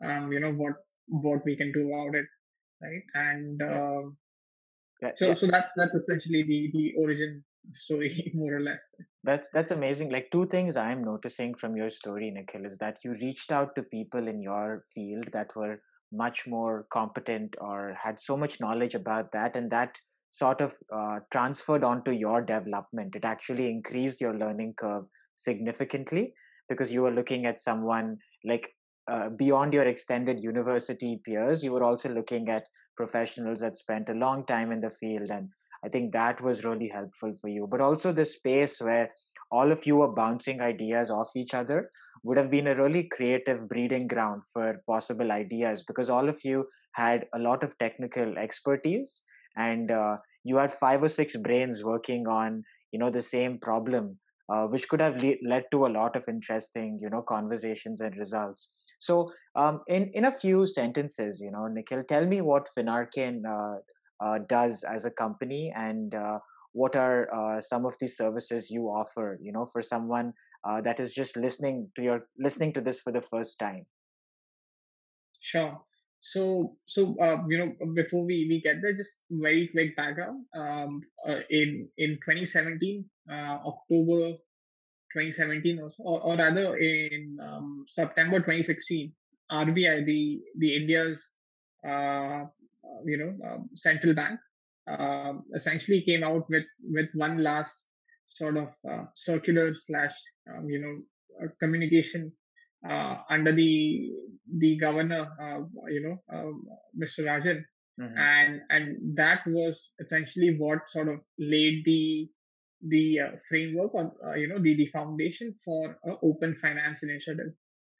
um, 0.05 0.33
you 0.33 0.41
know 0.41 0.53
what 0.53 0.75
what 1.07 1.45
we 1.45 1.57
can 1.57 1.73
do 1.73 1.87
about 1.88 2.15
it 2.15 2.27
right? 2.83 3.03
And 3.15 3.62
uh, 3.62 4.03
so 5.17 5.29
yeah. 5.29 5.35
so 5.35 5.47
that's 5.47 5.73
that's 5.77 5.95
essentially 5.95 6.43
the 6.43 6.71
the 6.73 6.93
origin 6.99 7.43
story 7.73 8.33
more 8.35 8.55
or 8.55 8.61
less. 8.61 8.81
That's 9.25 9.49
that's 9.53 9.71
amazing. 9.71 10.11
Like 10.11 10.31
two 10.33 10.47
things 10.47 10.77
i'm 10.77 11.05
noticing 11.05 11.55
from 11.55 11.77
your 11.77 11.91
story 11.91 12.31
nikhil 12.31 12.65
is 12.65 12.77
that 12.79 12.99
you 13.05 13.12
reached 13.21 13.53
out 13.53 13.75
to 13.77 13.83
people 13.83 14.29
in 14.29 14.43
your 14.43 14.85
field 14.95 15.29
that 15.33 15.55
were 15.55 15.81
much 16.12 16.46
more 16.46 16.87
competent 16.92 17.55
or 17.61 17.96
had 18.01 18.20
so 18.20 18.37
much 18.37 18.61
knowledge 18.61 18.94
about 18.94 19.33
that 19.33 19.57
and 19.57 19.70
that 19.70 19.98
sort 20.31 20.61
of 20.61 20.75
uh, 20.94 21.18
transferred 21.31 21.85
onto 21.85 22.11
your 22.11 22.40
development. 22.40 23.14
It 23.14 23.25
actually 23.25 23.68
increased 23.68 24.20
your 24.20 24.35
learning 24.35 24.75
curve 24.79 25.05
significantly 25.37 26.33
because 26.68 26.92
you 26.92 27.03
were 27.03 27.11
looking 27.11 27.46
at 27.46 27.61
someone 27.61 28.16
like 28.44 28.70
uh, 29.11 29.29
beyond 29.31 29.75
your 29.75 29.85
extended 29.85 30.42
university 30.42 31.20
peers. 31.25 31.62
You 31.62 31.72
were 31.72 31.85
also 31.85 32.09
looking 32.09 32.48
at 32.48 32.64
professionals 32.96 33.61
that 33.61 33.77
spent 33.77 34.09
a 34.09 34.14
long 34.14 34.46
time 34.46 34.70
in 34.70 34.81
the 34.81 34.90
field 34.90 35.31
and 35.31 35.48
i 35.85 35.88
think 35.88 36.12
that 36.12 36.40
was 36.40 36.64
really 36.64 36.88
helpful 36.88 37.33
for 37.40 37.48
you. 37.48 37.66
But 37.68 37.81
also 37.81 38.12
the 38.12 38.25
space 38.25 38.81
where 38.81 39.11
all 39.53 39.71
of 39.71 39.87
you 39.87 39.97
were 39.97 40.12
bouncing 40.12 40.61
ideas 40.61 41.11
off 41.11 41.37
each 41.37 41.55
other 41.55 41.91
would 42.25 42.38
have 42.38 42.51
been 42.51 42.69
a 42.69 42.75
really 42.75 43.05
creative 43.05 43.69
breeding 43.69 44.07
ground 44.07 44.43
for 44.53 44.81
possible 44.87 45.31
ideas 45.31 45.85
because 45.87 46.09
all 46.09 46.29
of 46.29 46.38
you 46.45 46.67
had 46.95 47.27
a 47.35 47.38
lot 47.38 47.62
of 47.62 47.77
technical 47.79 48.38
expertise 48.38 49.23
and 49.57 49.91
uh, 49.91 50.17
you 50.45 50.57
had 50.57 50.73
five 50.73 51.03
or 51.03 51.09
six 51.09 51.37
brains 51.37 51.85
working 51.85 52.27
on 52.27 52.62
you 52.93 52.99
know 52.99 53.11
the 53.11 53.23
same 53.23 53.59
problem 53.59 54.19
uh, 54.53 54.67
which 54.67 54.88
could 54.88 55.01
have 55.01 55.17
le- 55.23 55.43
led 55.47 55.65
to 55.71 55.87
a 55.87 55.95
lot 55.99 56.17
of 56.17 56.25
interesting 56.29 56.99
you 57.01 57.11
know 57.11 57.23
conversations 57.23 58.01
and 58.01 58.17
results. 58.17 58.69
So 58.99 59.31
um, 59.57 59.81
in 59.88 60.09
in 60.15 60.25
a 60.27 60.33
few 60.33 60.67
sentences 60.67 61.41
you 61.45 61.51
know 61.51 61.67
nikhil 61.67 62.03
tell 62.09 62.27
me 62.27 62.41
what 62.41 62.69
Finarkein 62.77 63.43
uh, 63.57 63.77
uh 64.25 64.38
does 64.49 64.85
as 64.85 65.05
a 65.05 65.11
company 65.11 65.73
and 65.75 66.15
uh, 66.15 66.38
what 66.72 66.96
are 66.96 67.28
uh, 67.32 67.61
some 67.61 67.85
of 67.85 67.94
the 68.00 68.08
services 68.08 68.70
you 68.70 68.88
offer 68.88 69.38
you 69.40 69.52
know 69.52 69.66
for 69.66 69.82
someone 69.82 70.32
uh, 70.64 70.80
that 70.80 71.00
is 71.00 71.12
just 71.12 71.37
listening 71.37 71.90
to 71.96 72.02
your 72.02 72.28
listening 72.38 72.72
to 72.72 72.80
this 72.80 73.00
for 73.00 73.12
the 73.12 73.22
first 73.22 73.58
time? 73.58 73.87
Sure. 75.40 75.80
So 76.20 76.76
so 76.87 77.16
uh, 77.20 77.42
you 77.48 77.58
know 77.58 77.74
before 77.94 78.24
we 78.24 78.46
we 78.48 78.61
get 78.62 78.80
there 78.80 78.94
just 78.94 79.26
very 79.30 79.68
quick 79.68 79.96
background. 79.96 80.46
Um, 80.54 81.02
uh, 81.26 81.40
in 81.50 81.88
in 81.98 82.18
2017 82.24 83.04
uh, 83.30 83.58
october 83.66 84.38
2017 85.12 85.82
also, 85.82 86.02
or, 86.02 86.20
or 86.22 86.37
rather 86.37 86.76
in 86.78 87.37
um, 87.42 87.85
september 87.87 88.38
2016 88.38 89.12
rbi 89.52 90.06
the 90.06 90.40
the 90.58 90.76
india's 90.76 91.22
uh, 91.87 92.44
you 93.04 93.18
know 93.18 93.37
um, 93.46 93.68
central 93.74 94.14
bank 94.14 94.40
uh, 94.90 95.35
essentially 95.55 96.03
came 96.03 96.25
out 96.25 96.49
with 96.49 96.64
with 96.83 97.09
one 97.14 97.42
last 97.42 97.87
sort 98.27 98.57
of 98.57 98.68
uh, 98.88 99.05
circular 99.14 99.75
slash 99.75 100.14
um, 100.51 100.68
you 100.68 100.81
know 100.81 101.45
uh, 101.45 101.49
communication 101.61 102.33
uh, 102.88 103.16
under 103.31 103.53
the 103.53 104.11
the 104.59 104.77
governor, 104.77 105.29
uh, 105.40 105.61
you 105.88 106.03
know, 106.03 106.18
Mr. 107.01 107.25
Rajan, 107.25 107.62
mm-hmm. 108.01 108.18
and 108.18 108.61
and 108.71 109.16
that 109.16 109.47
was 109.47 109.92
essentially 110.01 110.57
what 110.59 110.90
sort 110.90 111.09
of 111.09 111.21
laid 111.38 111.85
the 111.85 112.29
the 112.88 113.21
framework 113.49 113.95
on 113.95 114.11
you 114.37 114.49
know 114.49 114.59
the 114.59 114.75
the 114.75 114.87
foundation 114.87 115.55
for 115.64 115.97
open 116.23 116.57
finance 116.57 117.03
initiative. 117.03 117.53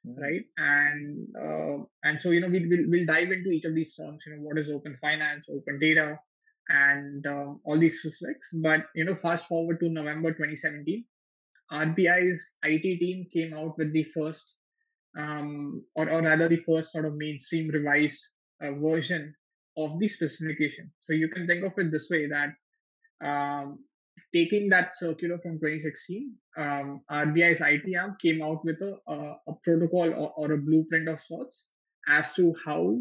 Mm-hmm. 0.05 0.21
right 0.21 0.43
and 0.57 1.29
uh, 1.39 1.85
and 2.03 2.21
so 2.21 2.31
you 2.31 2.41
know 2.41 2.49
we, 2.49 2.67
will 2.67 2.87
we'll 2.89 3.07
dive 3.07 3.31
into 3.31 3.51
each 3.51 3.65
of 3.65 3.73
these 3.73 3.95
terms 3.95 4.19
you 4.27 4.35
know 4.35 4.43
what 4.43 4.59
is 4.59 4.69
open 4.69 4.99
finance 5.01 5.47
open 5.49 5.79
data 5.79 6.19
and 6.69 7.27
uh, 7.27 7.55
all 7.65 7.79
these 7.79 8.01
specifics. 8.01 8.49
But 8.63 8.87
you 8.95 9.05
know, 9.05 9.15
fast 9.15 9.47
forward 9.47 9.81
to 9.81 9.89
November 9.89 10.33
2017, 10.33 11.05
RBI's 11.73 12.55
IT 12.65 12.99
team 12.99 13.27
came 13.33 13.55
out 13.55 13.77
with 13.79 13.93
the 13.93 14.05
first, 14.05 14.55
um, 15.19 15.85
or, 15.95 16.11
or 16.11 16.23
rather, 16.23 16.49
the 16.49 16.63
first 16.63 16.93
sort 16.93 17.05
of 17.05 17.15
mainstream 17.15 17.69
revised 17.69 18.21
uh, 18.63 18.73
version 18.73 19.35
of 19.77 19.99
the 19.99 20.09
specification. 20.09 20.91
So 21.01 21.13
you 21.13 21.29
can 21.29 21.47
think 21.47 21.65
of 21.65 21.73
it 21.79 21.91
this 21.91 22.09
way: 22.11 22.29
that 22.29 22.55
um, 23.27 23.79
taking 24.35 24.69
that 24.71 24.97
circular 24.97 25.39
from 25.39 25.59
2016, 25.59 26.35
um, 26.57 27.01
RBI's 27.11 27.61
IT 27.61 27.97
arm 27.97 28.17
came 28.21 28.43
out 28.43 28.65
with 28.65 28.81
a, 28.81 28.97
a, 29.09 29.37
a 29.49 29.55
protocol 29.63 30.13
or, 30.13 30.33
or, 30.37 30.53
a 30.53 30.59
blueprint 30.59 31.09
of 31.09 31.21
sorts 31.21 31.69
as 32.09 32.35
to 32.35 32.55
how 32.65 32.99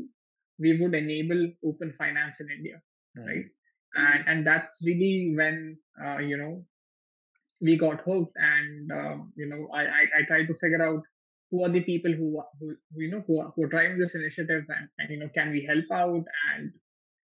we 0.59 0.79
would 0.79 0.93
enable 0.93 1.51
open 1.65 1.93
finance 1.97 2.39
in 2.39 2.49
India. 2.49 2.81
Right? 3.15 3.45
And 3.95 4.27
and 4.27 4.47
that's 4.47 4.81
really 4.85 5.33
when 5.35 5.77
uh, 6.03 6.19
you 6.19 6.37
know 6.37 6.65
we 7.61 7.77
got 7.77 8.01
hooked, 8.01 8.35
and 8.35 8.91
um, 8.91 9.33
you 9.35 9.47
know 9.47 9.67
I, 9.73 9.83
I 9.85 10.03
I 10.19 10.21
tried 10.27 10.47
to 10.47 10.53
figure 10.55 10.83
out 10.83 11.03
who 11.51 11.63
are 11.65 11.69
the 11.69 11.81
people 11.83 12.11
who 12.11 12.41
who, 12.59 12.75
you 12.95 13.11
know 13.11 13.23
who 13.27 13.41
are, 13.41 13.51
who 13.55 13.63
are 13.63 13.67
driving 13.67 13.99
this 13.99 14.15
initiative, 14.15 14.63
and, 14.69 14.87
and 14.99 15.09
you 15.09 15.19
know 15.19 15.29
can 15.35 15.51
we 15.51 15.65
help 15.65 15.85
out 15.91 16.23
and 16.55 16.71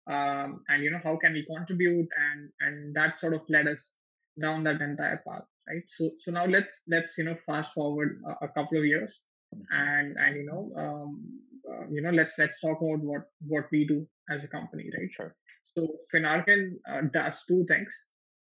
um, 0.07 0.63
and 0.69 0.83
you 0.83 0.91
know 0.91 1.01
how 1.03 1.17
can 1.17 1.33
we 1.33 1.45
contribute? 1.47 2.09
And 2.27 2.51
and 2.61 2.95
that 2.95 3.21
sort 3.21 3.35
of 3.35 3.43
led 3.49 3.69
us 3.69 3.93
down 4.41 4.65
that 4.65 4.81
entire 4.81 5.23
path 5.27 5.45
right? 5.69 5.83
So 5.89 6.11
so 6.19 6.33
now 6.33 6.47
let's 6.47 6.85
let's 6.89 7.17
you 7.19 7.25
know 7.25 7.37
fast 7.47 7.75
forward 7.75 8.21
a, 8.27 8.47
a 8.47 8.49
couple 8.49 8.79
of 8.79 8.85
years 8.85 9.23
and 9.71 10.17
and 10.17 10.37
you 10.37 10.47
know 10.47 10.71
um, 10.83 11.23
uh, 11.71 11.87
you 11.91 12.01
know 12.03 12.11
let's 12.11 12.39
let's 12.39 12.61
talk 12.61 12.81
about 12.81 13.01
what 13.01 13.23
what 13.47 13.65
we 13.71 13.87
do 13.87 14.07
as 14.31 14.45
a 14.45 14.49
company 14.49 14.91
right? 14.99 15.11
Sure 15.13 15.37
so 15.77 15.89
Finarkein 16.13 16.73
uh, 16.91 17.03
does 17.13 17.45
two 17.47 17.65
things. 17.67 17.93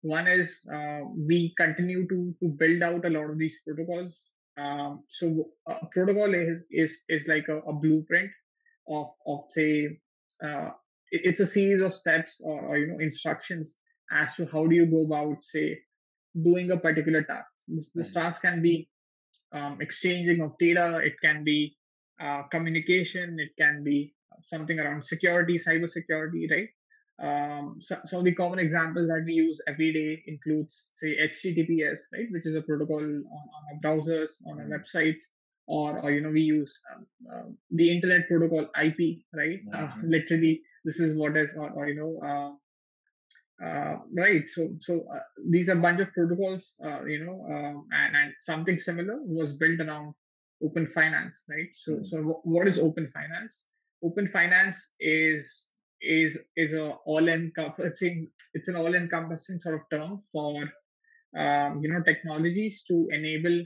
One 0.01 0.27
is 0.27 0.61
uh, 0.73 1.01
we 1.15 1.53
continue 1.57 2.07
to, 2.07 2.35
to 2.41 2.47
build 2.47 2.83
out 2.83 3.05
a 3.05 3.09
lot 3.09 3.29
of 3.29 3.37
these 3.37 3.57
protocols. 3.65 4.23
Um, 4.57 5.03
so 5.07 5.45
a 5.67 5.85
protocol 5.91 6.33
is 6.33 6.65
is 6.71 7.03
is 7.07 7.27
like 7.27 7.47
a, 7.47 7.59
a 7.59 7.73
blueprint 7.73 8.29
of 8.89 9.07
of 9.25 9.39
say 9.49 9.99
uh, 10.43 10.69
it's 11.11 11.39
a 11.39 11.47
series 11.47 11.81
of 11.81 11.93
steps 11.93 12.41
or, 12.43 12.59
or, 12.59 12.77
you 12.77 12.87
know 12.87 12.99
instructions 12.99 13.77
as 14.11 14.35
to 14.35 14.45
how 14.45 14.65
do 14.65 14.75
you 14.75 14.85
go 14.85 15.05
about, 15.05 15.43
say, 15.43 15.79
doing 16.43 16.71
a 16.71 16.77
particular 16.77 17.23
task. 17.23 17.51
This, 17.67 17.91
this 17.93 18.09
mm-hmm. 18.09 18.19
task 18.19 18.41
can 18.41 18.61
be 18.61 18.89
um, 19.51 19.77
exchanging 19.81 20.41
of 20.41 20.57
data, 20.59 20.99
it 21.03 21.13
can 21.21 21.43
be 21.43 21.77
uh, 22.21 22.43
communication, 22.51 23.37
it 23.39 23.51
can 23.57 23.83
be 23.83 24.13
something 24.43 24.79
around 24.79 25.05
security, 25.05 25.57
cyber 25.57 25.89
security, 25.89 26.47
right? 26.49 26.69
Um, 27.21 27.77
so, 27.79 27.97
some 28.05 28.19
of 28.19 28.25
the 28.25 28.33
common 28.33 28.59
examples 28.59 29.07
that 29.07 29.23
we 29.25 29.33
use 29.33 29.61
every 29.67 29.91
day 29.91 30.23
includes, 30.27 30.89
say, 30.93 31.17
HTTPS, 31.17 31.99
right, 32.13 32.27
which 32.31 32.45
is 32.45 32.55
a 32.55 32.61
protocol 32.61 32.99
on, 32.99 33.23
on 33.25 33.61
our 33.69 33.79
browsers, 33.83 34.31
on 34.47 34.59
our 34.59 34.65
mm-hmm. 34.65 34.73
websites, 34.73 35.21
or, 35.67 35.99
or 35.99 36.11
you 36.11 36.21
know, 36.21 36.29
we 36.29 36.41
use 36.41 36.79
um, 36.95 37.05
uh, 37.31 37.49
the 37.71 37.91
Internet 37.91 38.27
Protocol 38.27 38.67
IP, 38.81 39.19
right? 39.33 39.59
Mm-hmm. 39.67 39.75
Uh, 39.75 39.91
literally, 40.03 40.61
this 40.85 40.99
is 40.99 41.17
what 41.17 41.35
is, 41.35 41.55
or, 41.57 41.69
or 41.71 41.87
you 41.87 41.95
know, 41.95 42.19
uh, 42.25 42.55
uh, 43.61 43.97
right 44.17 44.43
so 44.47 44.69
so 44.79 45.05
uh, 45.13 45.19
these 45.49 45.67
are 45.67 45.73
a 45.73 45.81
bunch 45.81 45.99
of 45.99 46.11
protocols 46.13 46.75
uh, 46.85 47.03
you 47.03 47.25
know 47.25 47.45
um, 47.53 47.85
and, 47.91 48.15
and 48.15 48.33
something 48.39 48.79
similar 48.79 49.19
was 49.23 49.57
built 49.57 49.81
around 49.81 50.13
open 50.63 50.87
finance 50.87 51.43
right 51.49 51.67
so 51.73 51.91
mm. 51.91 52.07
so 52.07 52.39
what 52.43 52.69
is 52.69 52.79
open 52.79 53.11
finance 53.13 53.65
open 54.01 54.29
finance 54.29 54.93
is 55.01 55.71
is 56.01 56.37
is 56.55 56.73
a 56.73 56.89
all 57.05 57.27
encompassing 57.27 58.27
it's 58.53 58.67
an 58.67 58.75
all 58.75 58.93
encompassing 58.95 59.59
sort 59.59 59.75
of 59.75 59.81
term 59.91 60.21
for 60.31 60.63
um, 61.37 61.81
you 61.81 61.91
know 61.91 62.01
technologies 62.03 62.83
to 62.87 63.07
enable 63.11 63.63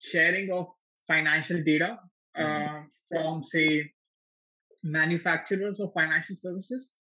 sharing 0.00 0.50
of 0.52 0.66
financial 1.06 1.62
data 1.62 1.98
mm. 2.38 2.84
from 3.08 3.42
say 3.42 3.90
manufacturers 4.84 5.80
of 5.80 5.92
financial 5.92 6.36
services 6.36 6.94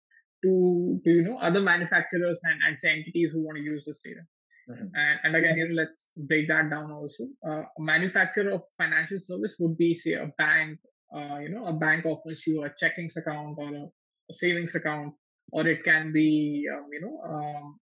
to, 0.44 1.00
to 1.05 1.11
you 1.11 1.22
know 1.22 1.38
other 1.38 1.61
manufacturers 1.61 2.40
and, 2.44 2.61
and 2.66 2.79
say 2.79 2.90
entities 2.90 3.31
who 3.33 3.44
want 3.44 3.57
to 3.57 3.62
use 3.62 3.85
this 3.87 4.00
data. 4.05 4.20
Mm-hmm. 4.70 4.87
And, 4.94 5.18
and 5.24 5.37
again, 5.37 5.57
here 5.57 5.68
let's 5.72 6.11
break 6.16 6.48
that 6.48 6.70
down 6.70 6.90
also. 6.90 7.24
Uh, 7.46 7.62
a 7.79 7.81
manufacturer 7.81 8.53
of 8.53 8.62
financial 8.79 9.18
service 9.20 9.57
would 9.59 9.77
be 9.77 9.94
say 9.94 10.14
a 10.14 10.33
bank, 10.38 10.79
uh, 11.14 11.38
you 11.38 11.50
know, 11.50 11.66
a 11.66 11.72
bank 11.74 12.07
offers 12.07 12.46
you 12.46 12.64
a 12.64 12.70
checkings 12.70 13.16
account 13.16 13.57
or 13.59 13.74
a 13.74 13.87
savings 14.33 14.75
account, 14.75 15.15
or 15.53 15.67
it 15.67 15.85
can 15.85 16.13
be, 16.13 16.67
um, 16.73 16.87
you 16.93 17.01
know, 17.01 17.21
um, 17.29 17.79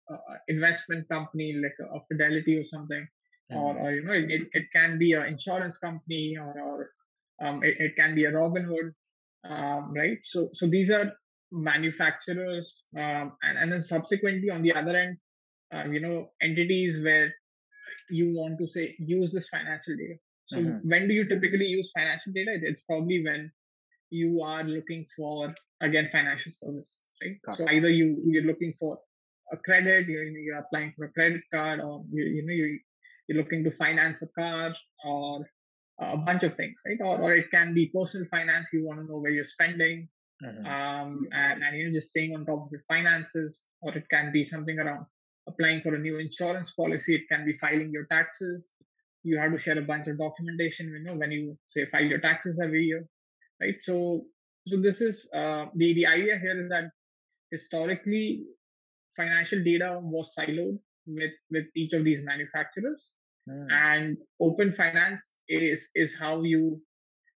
investment 0.48 1.08
company 1.08 1.60
like 1.62 1.74
a, 1.80 1.96
a 1.96 2.00
Fidelity 2.08 2.56
or 2.56 2.64
something, 2.64 3.06
mm-hmm. 3.52 3.56
or, 3.56 3.78
or, 3.78 3.92
you 3.92 4.04
know, 4.04 4.12
it, 4.12 4.42
it 4.52 4.64
can 4.74 4.98
be 4.98 5.12
an 5.12 5.24
insurance 5.24 5.78
company 5.78 6.36
or, 6.40 6.54
or 6.60 6.90
um, 7.46 7.62
it, 7.62 7.76
it 7.78 7.96
can 7.96 8.14
be 8.14 8.24
a 8.24 8.32
Robinhood, 8.32 8.92
um, 9.48 9.92
right? 9.94 10.18
So, 10.24 10.48
so 10.54 10.66
these 10.66 10.90
are 10.90 11.12
manufacturers 11.50 12.84
um, 12.96 13.32
and, 13.42 13.58
and 13.58 13.72
then 13.72 13.82
subsequently 13.82 14.50
on 14.50 14.62
the 14.62 14.74
other 14.74 14.96
end 14.96 15.16
uh, 15.74 15.84
you 15.84 16.00
know 16.00 16.30
entities 16.42 17.02
where 17.02 17.32
you 18.10 18.34
want 18.34 18.58
to 18.58 18.66
say 18.66 18.94
use 18.98 19.32
this 19.32 19.48
financial 19.48 19.96
data 19.96 20.14
so 20.46 20.58
mm-hmm. 20.58 20.88
when 20.88 21.08
do 21.08 21.14
you 21.14 21.26
typically 21.26 21.66
use 21.66 21.90
financial 21.96 22.32
data 22.32 22.58
it's 22.62 22.82
probably 22.82 23.24
when 23.24 23.50
you 24.10 24.42
are 24.42 24.64
looking 24.64 25.06
for 25.16 25.54
again 25.82 26.08
financial 26.10 26.52
service 26.52 26.98
right 27.22 27.56
so 27.56 27.68
either 27.68 27.88
you 27.88 28.20
you're 28.24 28.44
looking 28.44 28.72
for 28.78 28.98
a 29.52 29.56
credit 29.56 30.06
you're, 30.06 30.24
you're 30.24 30.58
applying 30.58 30.92
for 30.96 31.06
a 31.06 31.12
credit 31.12 31.40
card 31.52 31.80
or 31.80 32.04
you, 32.12 32.24
you 32.24 32.46
know 32.46 32.52
you're, 32.52 32.78
you're 33.28 33.38
looking 33.38 33.64
to 33.64 33.70
finance 33.70 34.22
a 34.22 34.28
car 34.28 34.72
or 35.04 35.46
a 36.00 36.16
bunch 36.16 36.42
of 36.42 36.54
things 36.54 36.78
right 36.86 36.98
or, 37.00 37.18
or 37.18 37.34
it 37.34 37.50
can 37.50 37.74
be 37.74 37.90
personal 37.94 38.26
finance 38.30 38.68
you 38.72 38.86
want 38.86 38.98
to 38.98 39.06
know 39.06 39.18
where 39.18 39.32
you're 39.32 39.44
spending 39.44 40.08
Mm-hmm. 40.44 40.66
Um, 40.66 41.26
and, 41.32 41.62
and 41.64 41.76
you 41.76 41.86
know 41.86 41.94
just 41.94 42.10
staying 42.10 42.34
on 42.34 42.46
top 42.46 42.66
of 42.66 42.68
your 42.70 42.82
finances, 42.86 43.62
or 43.82 43.96
it 43.96 44.04
can 44.08 44.30
be 44.32 44.44
something 44.44 44.78
around 44.78 45.06
applying 45.48 45.80
for 45.80 45.94
a 45.94 45.98
new 45.98 46.18
insurance 46.18 46.72
policy. 46.72 47.16
It 47.16 47.28
can 47.28 47.44
be 47.44 47.54
filing 47.54 47.90
your 47.90 48.06
taxes. 48.06 48.70
You 49.24 49.38
have 49.38 49.52
to 49.52 49.58
share 49.58 49.78
a 49.78 49.82
bunch 49.82 50.06
of 50.06 50.18
documentation. 50.18 50.88
You 50.88 51.02
know 51.02 51.16
when 51.16 51.32
you 51.32 51.58
say 51.66 51.86
file 51.86 52.04
your 52.04 52.20
taxes 52.20 52.60
every 52.62 52.84
year, 52.84 53.04
right? 53.60 53.76
So 53.80 54.24
so 54.66 54.80
this 54.80 55.00
is 55.00 55.28
uh, 55.34 55.66
the 55.74 55.94
the 55.94 56.06
idea 56.06 56.38
here 56.38 56.62
is 56.62 56.70
that 56.70 56.90
historically 57.50 58.44
financial 59.16 59.62
data 59.62 59.98
was 60.02 60.34
siloed 60.38 60.78
with 61.06 61.32
with 61.50 61.64
each 61.74 61.92
of 61.92 62.04
these 62.04 62.24
manufacturers 62.24 63.10
mm. 63.48 63.66
and 63.70 64.16
open 64.40 64.72
finance 64.72 65.38
is 65.48 65.88
is 65.94 66.18
how 66.18 66.42
you 66.42 66.80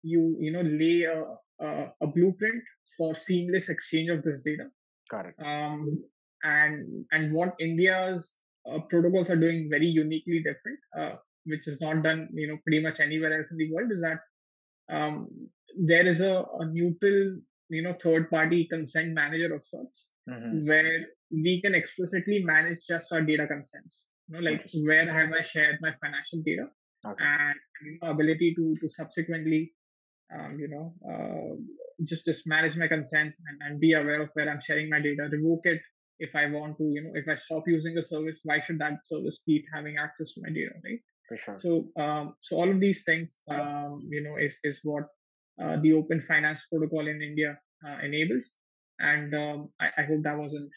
you 0.02 0.36
you 0.40 0.52
know 0.52 0.62
lay 0.62 1.02
a, 1.02 1.24
a, 1.64 1.92
a 2.00 2.06
blueprint 2.06 2.62
for 2.96 3.14
seamless 3.14 3.68
exchange 3.68 4.10
of 4.10 4.22
this 4.22 4.42
data. 4.42 4.66
Correct. 5.10 5.38
Um, 5.40 5.86
and 6.42 7.04
and 7.12 7.32
what 7.32 7.54
India's 7.60 8.34
uh, 8.70 8.80
protocols 8.88 9.30
are 9.30 9.36
doing 9.36 9.68
very 9.70 9.86
uniquely 9.86 10.42
different, 10.42 10.78
uh, 10.98 11.16
which 11.44 11.66
is 11.66 11.80
not 11.80 12.02
done 12.02 12.28
you 12.32 12.48
know 12.48 12.58
pretty 12.64 12.82
much 12.82 13.00
anywhere 13.00 13.36
else 13.36 13.50
in 13.50 13.58
the 13.58 13.72
world, 13.72 13.90
is 13.92 14.00
that 14.00 14.20
um, 14.94 15.28
there 15.78 16.06
is 16.06 16.20
a, 16.20 16.44
a, 16.58 16.66
neutral 16.66 17.38
you 17.68 17.82
know 17.82 17.94
third 18.02 18.28
party 18.30 18.66
consent 18.70 19.12
manager 19.12 19.54
of 19.54 19.62
sorts 19.62 20.10
mm-hmm. 20.28 20.66
where 20.66 21.06
we 21.30 21.60
can 21.62 21.74
explicitly 21.74 22.42
manage 22.42 22.78
just 22.86 23.12
our 23.12 23.22
data 23.22 23.46
consents. 23.46 24.08
You 24.28 24.34
know, 24.34 24.50
like 24.50 24.68
where 24.84 25.10
have 25.10 25.30
I 25.32 25.42
shared 25.42 25.78
my 25.80 25.92
financial 26.02 26.42
data 26.44 26.66
okay. 27.06 27.24
and 27.24 27.54
you 27.84 27.98
know, 28.02 28.10
ability 28.10 28.54
to 28.56 28.76
to 28.80 28.90
subsequently 28.90 29.72
um, 30.34 30.58
you 30.58 30.68
know, 30.68 30.94
uh, 31.08 31.56
just 32.04 32.26
just 32.26 32.46
manage 32.46 32.76
my 32.76 32.86
consents 32.86 33.40
and, 33.46 33.58
and 33.62 33.80
be 33.80 33.94
aware 33.94 34.22
of 34.22 34.30
where 34.34 34.50
I'm 34.50 34.60
sharing 34.60 34.90
my 34.90 35.00
data, 35.00 35.28
revoke 35.30 35.64
it 35.64 35.80
if 36.18 36.34
I 36.34 36.46
want 36.46 36.76
to, 36.78 36.84
you 36.84 37.02
know, 37.02 37.12
if 37.14 37.28
I 37.28 37.36
stop 37.36 37.62
using 37.66 37.96
a 37.96 38.02
service, 38.02 38.40
why 38.42 38.60
should 38.60 38.78
that 38.80 38.98
service 39.04 39.42
keep 39.44 39.64
having 39.72 39.96
access 39.98 40.34
to 40.34 40.40
my 40.42 40.48
data, 40.48 40.72
right? 40.84 40.98
Sure. 41.38 41.58
So, 41.58 42.02
um, 42.02 42.34
so 42.40 42.56
all 42.56 42.70
of 42.70 42.80
these 42.80 43.04
things, 43.04 43.40
um, 43.50 44.00
you 44.08 44.22
know, 44.22 44.36
is 44.36 44.58
is 44.64 44.80
what 44.82 45.04
the 45.58 45.92
Open 45.92 46.20
Finance 46.20 46.66
Protocol 46.70 47.08
in 47.08 47.20
India 47.22 47.58
uh, 47.86 47.98
enables, 48.04 48.56
and 49.00 49.34
um, 49.34 49.68
I, 49.80 49.88
I, 49.98 50.02
hope 50.02 50.22
that 50.22 50.36
wasn't 50.36 50.70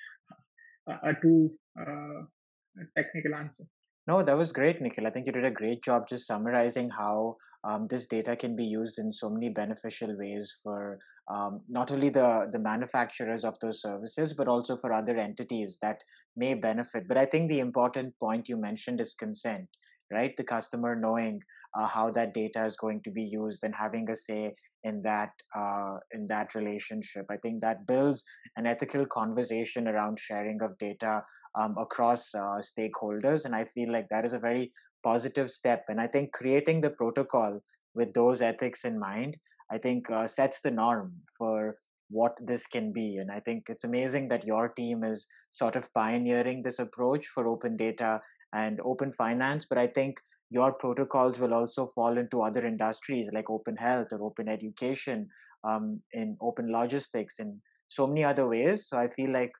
a, 0.87 1.09
a 1.09 1.13
too 1.21 1.51
uh, 1.79 2.83
technical 2.95 3.35
answer. 3.35 3.63
No, 4.07 4.23
that 4.23 4.37
was 4.37 4.51
great, 4.51 4.81
Nikhil. 4.81 5.05
I 5.05 5.11
think 5.11 5.27
you 5.27 5.31
did 5.31 5.45
a 5.45 5.51
great 5.51 5.83
job 5.83 6.07
just 6.09 6.25
summarizing 6.25 6.89
how 6.89 7.37
um, 7.63 7.87
this 7.87 8.07
data 8.07 8.35
can 8.35 8.55
be 8.55 8.63
used 8.63 8.97
in 8.97 9.11
so 9.11 9.29
many 9.29 9.49
beneficial 9.49 10.17
ways 10.17 10.51
for 10.63 10.97
um, 11.31 11.61
not 11.69 11.91
only 11.91 12.09
the, 12.09 12.47
the 12.51 12.57
manufacturers 12.59 13.45
of 13.45 13.55
those 13.61 13.81
services, 13.81 14.33
but 14.33 14.47
also 14.47 14.75
for 14.77 14.91
other 14.91 15.17
entities 15.17 15.77
that 15.81 16.01
may 16.35 16.55
benefit. 16.55 17.07
But 17.07 17.17
I 17.17 17.25
think 17.25 17.49
the 17.49 17.59
important 17.59 18.15
point 18.19 18.49
you 18.49 18.57
mentioned 18.57 18.99
is 18.99 19.13
consent, 19.13 19.67
right? 20.11 20.35
The 20.35 20.43
customer 20.43 20.95
knowing 20.95 21.41
uh, 21.73 21.87
how 21.87 22.11
that 22.11 22.33
data 22.33 22.65
is 22.65 22.75
going 22.75 23.01
to 23.03 23.11
be 23.11 23.23
used 23.23 23.63
and 23.63 23.73
having 23.73 24.09
a 24.09 24.15
say 24.15 24.53
in 24.83 25.01
that 25.01 25.31
uh, 25.55 25.97
in 26.11 26.27
that 26.27 26.55
relationship. 26.55 27.25
I 27.29 27.37
think 27.37 27.61
that 27.61 27.85
builds 27.87 28.23
an 28.57 28.65
ethical 28.65 29.05
conversation 29.05 29.87
around 29.87 30.19
sharing 30.19 30.61
of 30.61 30.77
data 30.79 31.23
um, 31.59 31.75
across 31.77 32.33
uh, 32.33 32.59
stakeholders, 32.61 33.45
and 33.45 33.55
I 33.55 33.65
feel 33.65 33.91
like 33.91 34.07
that 34.09 34.25
is 34.25 34.33
a 34.33 34.39
very 34.39 34.71
positive 35.03 35.49
step. 35.49 35.85
And 35.87 35.99
I 35.99 36.07
think 36.07 36.33
creating 36.33 36.81
the 36.81 36.91
protocol 36.91 37.59
with 37.93 38.13
those 38.13 38.41
ethics 38.41 38.85
in 38.85 38.99
mind, 38.99 39.37
I 39.71 39.77
think 39.77 40.09
uh, 40.09 40.27
sets 40.27 40.61
the 40.61 40.71
norm 40.71 41.13
for 41.37 41.75
what 42.09 42.35
this 42.41 42.67
can 42.67 42.91
be. 42.91 43.17
And 43.17 43.31
I 43.31 43.39
think 43.39 43.63
it's 43.69 43.85
amazing 43.85 44.27
that 44.27 44.45
your 44.45 44.69
team 44.69 45.03
is 45.03 45.25
sort 45.51 45.75
of 45.75 45.91
pioneering 45.93 46.61
this 46.61 46.79
approach 46.79 47.25
for 47.27 47.47
open 47.47 47.77
data 47.77 48.21
and 48.53 48.79
open 48.83 49.13
finance. 49.13 49.65
But 49.67 49.77
I 49.77 49.87
think 49.87 50.17
your 50.51 50.73
protocols 50.73 51.39
will 51.39 51.53
also 51.53 51.87
fall 51.87 52.17
into 52.17 52.41
other 52.41 52.65
industries 52.67 53.29
like 53.33 53.49
open 53.49 53.75
health 53.77 54.09
or 54.11 54.21
open 54.21 54.49
education, 54.49 55.27
um, 55.63 56.01
in 56.13 56.37
open 56.41 56.71
logistics, 56.71 57.39
and 57.39 57.59
so 57.87 58.05
many 58.05 58.23
other 58.23 58.47
ways. 58.47 58.87
So 58.87 58.97
I 58.97 59.07
feel 59.07 59.31
like 59.31 59.53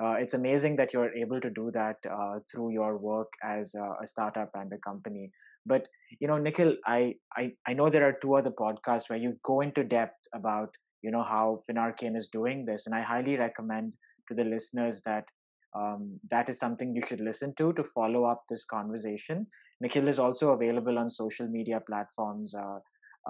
uh, 0.00 0.12
it's 0.12 0.34
amazing 0.34 0.76
that 0.76 0.92
you're 0.92 1.12
able 1.14 1.40
to 1.40 1.50
do 1.50 1.70
that 1.72 1.96
uh, 2.08 2.38
through 2.50 2.70
your 2.70 2.96
work 2.96 3.32
as 3.42 3.74
a, 3.74 3.96
a, 4.02 4.06
startup 4.06 4.50
and 4.54 4.72
a 4.72 4.78
company. 4.78 5.30
But 5.64 5.88
you 6.20 6.28
know, 6.28 6.38
Nikhil, 6.38 6.76
I, 6.86 7.16
I 7.36 7.52
I 7.66 7.72
know 7.72 7.90
there 7.90 8.06
are 8.06 8.16
two 8.22 8.34
other 8.34 8.52
podcasts 8.52 9.08
where 9.08 9.18
you 9.18 9.36
go 9.42 9.62
into 9.62 9.82
depth 9.82 10.28
about 10.32 10.70
you 11.02 11.10
know 11.10 11.22
how 11.22 11.62
Finarkein 11.68 12.16
is 12.16 12.28
doing 12.28 12.64
this, 12.64 12.86
and 12.86 12.94
I 12.94 13.00
highly 13.00 13.36
recommend 13.36 13.96
to 14.28 14.34
the 14.34 14.44
listeners 14.44 15.00
that 15.06 15.24
um, 15.74 16.18
that 16.30 16.48
is 16.48 16.58
something 16.58 16.94
you 16.94 17.02
should 17.06 17.20
listen 17.20 17.54
to 17.56 17.72
to 17.74 17.84
follow 17.84 18.24
up 18.24 18.44
this 18.48 18.64
conversation. 18.64 19.46
Nikhil 19.80 20.08
is 20.08 20.18
also 20.18 20.50
available 20.50 20.98
on 20.98 21.10
social 21.10 21.48
media 21.48 21.80
platforms 21.86 22.54
uh, 22.54 22.78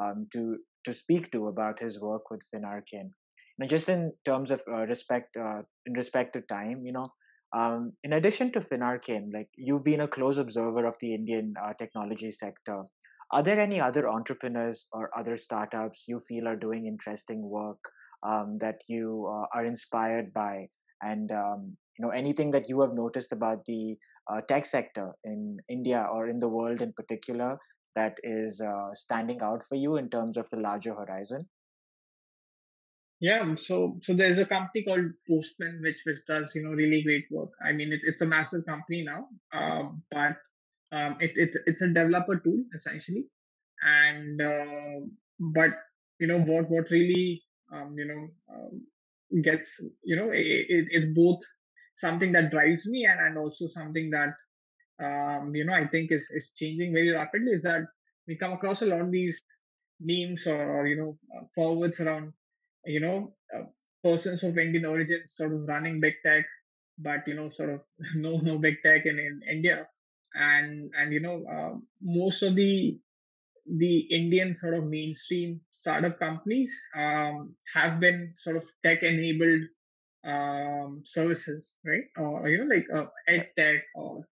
um, 0.01 0.27
to 0.33 0.59
to 0.85 0.93
speak 0.93 1.33
to 1.33 1.49
about 1.49 1.81
his 1.81 2.01
work 2.01 2.31
with 2.31 2.41
Finarkein. 2.55 3.11
Now, 3.59 3.67
just 3.67 3.89
in 3.89 4.13
terms 4.25 4.51
of 4.51 4.63
uh, 4.71 4.87
respect, 4.87 5.37
uh, 5.37 5.63
in 5.87 5.95
respect 5.95 6.35
to 6.35 6.43
time, 6.43 6.83
you 6.85 6.93
know, 6.93 7.09
um, 7.57 7.93
in 8.05 8.13
addition 8.13 8.53
to 8.53 8.61
Finarkein, 8.61 9.33
like 9.33 9.49
you've 9.57 9.83
been 9.83 10.03
a 10.03 10.09
close 10.09 10.39
observer 10.39 10.87
of 10.87 10.95
the 11.01 11.15
Indian 11.15 11.55
uh, 11.63 11.73
technology 11.79 12.31
sector. 12.31 12.85
Are 13.33 13.43
there 13.43 13.61
any 13.61 13.81
other 13.81 14.09
entrepreneurs 14.09 14.87
or 14.93 15.11
other 15.19 15.37
startups 15.37 16.05
you 16.07 16.21
feel 16.21 16.47
are 16.47 16.57
doing 16.57 16.87
interesting 16.87 17.43
work 17.43 17.79
um, 18.23 18.59
that 18.61 18.77
you 18.89 19.27
uh, 19.29 19.47
are 19.59 19.65
inspired 19.65 20.33
by 20.33 20.69
and 21.03 21.33
um, 21.33 21.77
you 21.99 22.05
know 22.05 22.11
anything 22.11 22.51
that 22.51 22.69
you 22.69 22.81
have 22.81 22.95
noticed 22.95 23.33
about 23.33 23.65
the 23.65 23.97
uh, 24.31 24.41
tech 24.43 24.67
sector 24.67 25.13
in 25.25 25.59
India 25.69 26.07
or 26.13 26.29
in 26.29 26.39
the 26.39 26.49
world 26.49 26.83
in 26.83 26.93
particular 26.93 27.59
that 27.95 28.19
is 28.23 28.61
uh, 28.61 28.95
standing 28.95 29.41
out 29.43 29.65
for 29.69 29.75
you 29.75 29.97
in 29.97 30.11
terms 30.11 30.37
of 30.37 30.49
the 30.51 30.59
larger 30.59 30.95
horizon? 30.95 31.49
Yeah, 33.21 33.55
so 33.55 33.99
so 34.03 34.13
there's 34.13 34.39
a 34.39 34.45
company 34.45 34.85
called 34.85 35.11
Postman 35.27 35.81
which 35.83 36.03
which 36.05 36.19
does 36.29 36.55
you 36.55 36.63
know 36.63 36.71
really 36.71 37.03
great 37.03 37.25
work. 37.31 37.51
I 37.65 37.73
mean 37.73 37.93
it's 37.93 38.05
it's 38.05 38.21
a 38.21 38.27
massive 38.27 38.67
company 38.67 39.05
now, 39.05 39.29
um, 39.53 40.03
but 40.11 40.37
um, 40.93 41.17
it, 41.21 41.33
it 41.35 41.57
it's 41.65 41.81
a 41.81 41.89
developer 41.89 42.37
tool 42.37 42.63
essentially, 42.75 43.25
and 43.83 44.43
uh, 44.43 45.01
but 45.41 45.71
you 46.19 46.27
know 46.27 46.41
what 46.41 46.71
what 46.71 46.91
really 46.91 47.43
um, 47.73 47.95
you 47.97 48.05
know 48.05 48.29
um, 48.55 49.43
gets 49.43 49.81
you 50.05 50.17
know 50.17 50.31
it, 50.31 50.67
it, 50.69 50.87
it's 50.91 51.13
both 51.15 51.41
something 51.97 52.33
that 52.33 52.51
drives 52.51 52.87
me 52.87 53.07
and, 53.07 53.21
and 53.21 53.37
also 53.39 53.67
something 53.67 54.11
that 54.11 54.35
um, 55.03 55.55
you 55.55 55.65
know 55.65 55.75
I 55.75 55.87
think 55.87 56.13
is 56.13 56.31
is 56.31 56.53
changing 56.57 56.93
very 56.93 57.11
rapidly 57.11 57.53
is 57.53 57.63
that 57.65 57.85
we 58.27 58.37
come 58.37 58.53
across 58.53 58.83
a 58.83 58.87
lot 58.87 59.01
of 59.01 59.11
these 59.11 59.43
memes 60.01 60.47
or, 60.47 60.61
or 60.61 60.87
you 60.87 60.97
know 60.97 61.19
uh, 61.37 61.45
forwards 61.55 62.01
around 62.01 62.33
you 62.85 63.01
know 63.01 63.35
uh, 63.55 63.65
persons 64.03 64.43
of 64.43 64.59
Indian 64.59 64.87
origin 64.87 65.23
sort 65.27 65.53
of 65.53 65.67
running 65.67 66.01
big 66.01 66.15
tech, 66.25 66.45
but 66.99 67.27
you 67.27 67.35
know 67.35 67.51
sort 67.51 67.71
of 67.71 67.81
no 68.15 68.39
no 68.39 68.59
big 68.59 68.77
tech 68.83 69.07
in, 69.07 69.19
in 69.19 69.41
India, 69.51 69.87
and 70.35 70.91
and 70.99 71.13
you 71.13 71.21
know 71.21 71.45
uh, 71.45 71.75
most 72.01 72.43
of 72.43 72.55
the 72.55 72.99
the 73.79 73.99
Indian 74.15 74.55
sort 74.55 74.75
of 74.75 74.85
mainstream 74.85 75.61
startup 75.71 76.19
companies 76.21 76.73
um, 76.97 77.55
have 77.75 77.99
been 77.99 78.31
sort 78.33 78.57
of 78.57 78.65
tech 78.85 79.03
enabled 79.03 79.63
um, 80.27 81.03
services, 81.05 81.73
right? 81.85 82.05
Or 82.19 82.49
you 82.49 82.59
know, 82.59 82.75
like 82.75 82.87
uh, 82.93 83.07
ed 83.29 83.49
tech 83.57 83.85
or 83.95 84.27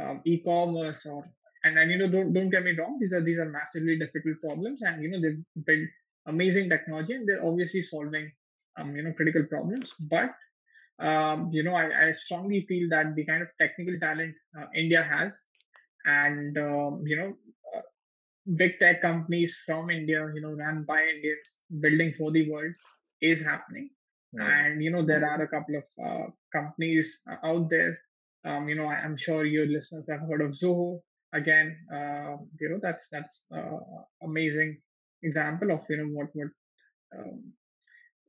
um, 0.00 0.22
e-commerce 0.24 1.06
or 1.06 1.24
and 1.64 1.78
and 1.78 1.90
you 1.90 1.98
know, 1.98 2.08
don't 2.08 2.32
don't 2.32 2.50
get 2.50 2.64
me 2.64 2.72
wrong, 2.72 2.98
these 3.00 3.12
are 3.12 3.20
these 3.22 3.38
are 3.38 3.48
massively 3.48 3.98
difficult 3.98 4.40
problems, 4.40 4.82
and 4.82 5.02
you 5.02 5.10
know 5.10 5.20
they've 5.20 5.42
built 5.64 5.88
amazing 6.26 6.68
technology 6.68 7.12
and 7.14 7.28
they're 7.28 7.44
obviously 7.44 7.82
solving 7.82 8.30
um, 8.78 8.96
you 8.96 9.02
know 9.02 9.12
critical 9.12 9.44
problems. 9.44 9.92
But 10.10 10.30
um, 10.98 11.50
you 11.52 11.62
know, 11.62 11.74
I, 11.74 12.08
I 12.08 12.12
strongly 12.12 12.64
feel 12.68 12.88
that 12.90 13.14
the 13.14 13.24
kind 13.24 13.42
of 13.42 13.48
technical 13.60 13.98
talent 14.00 14.34
uh, 14.58 14.66
India 14.74 15.02
has, 15.02 15.42
and 16.06 16.56
um, 16.56 17.02
you 17.04 17.16
know, 17.16 17.32
uh, 17.76 17.82
big 18.56 18.78
tech 18.78 19.02
companies 19.02 19.58
from 19.66 19.90
India, 19.90 20.30
you 20.34 20.40
know, 20.40 20.52
run 20.52 20.84
by 20.86 21.02
Indians, 21.02 21.62
building 21.80 22.12
for 22.12 22.30
the 22.30 22.50
world, 22.50 22.72
is 23.20 23.42
happening 23.42 23.90
and 24.38 24.82
you 24.82 24.90
know 24.90 25.04
there 25.04 25.24
are 25.24 25.42
a 25.42 25.48
couple 25.48 25.76
of 25.76 25.84
uh, 26.04 26.26
companies 26.52 27.22
uh, 27.30 27.46
out 27.46 27.70
there. 27.70 27.98
Um, 28.44 28.68
you 28.68 28.74
know 28.74 28.86
I, 28.86 29.04
am 29.04 29.16
sure 29.16 29.44
your 29.44 29.66
listeners 29.66 30.08
have 30.10 30.20
heard 30.20 30.42
of 30.42 30.50
zoho. 30.50 31.00
Again 31.32 31.76
uh, 31.92 32.36
you 32.60 32.68
know 32.68 32.78
that's 32.82 33.08
that's 33.10 33.46
uh, 33.54 33.78
amazing 34.22 34.78
example 35.22 35.70
of 35.72 35.80
you 35.88 35.98
know 35.98 36.08
what 36.12 36.28
what 36.34 36.48
um, 37.16 37.52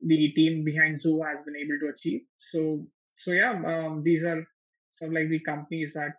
the 0.04 0.32
team 0.32 0.64
behind 0.64 1.00
zoho 1.00 1.28
has 1.28 1.42
been 1.42 1.56
able 1.56 1.78
to 1.80 1.92
achieve. 1.94 2.22
So 2.38 2.86
so 3.16 3.32
yeah 3.32 3.52
um, 3.52 4.02
these 4.04 4.24
are 4.24 4.46
sort 4.90 5.10
of 5.10 5.14
like 5.14 5.28
the 5.28 5.40
companies 5.40 5.94
that 5.94 6.12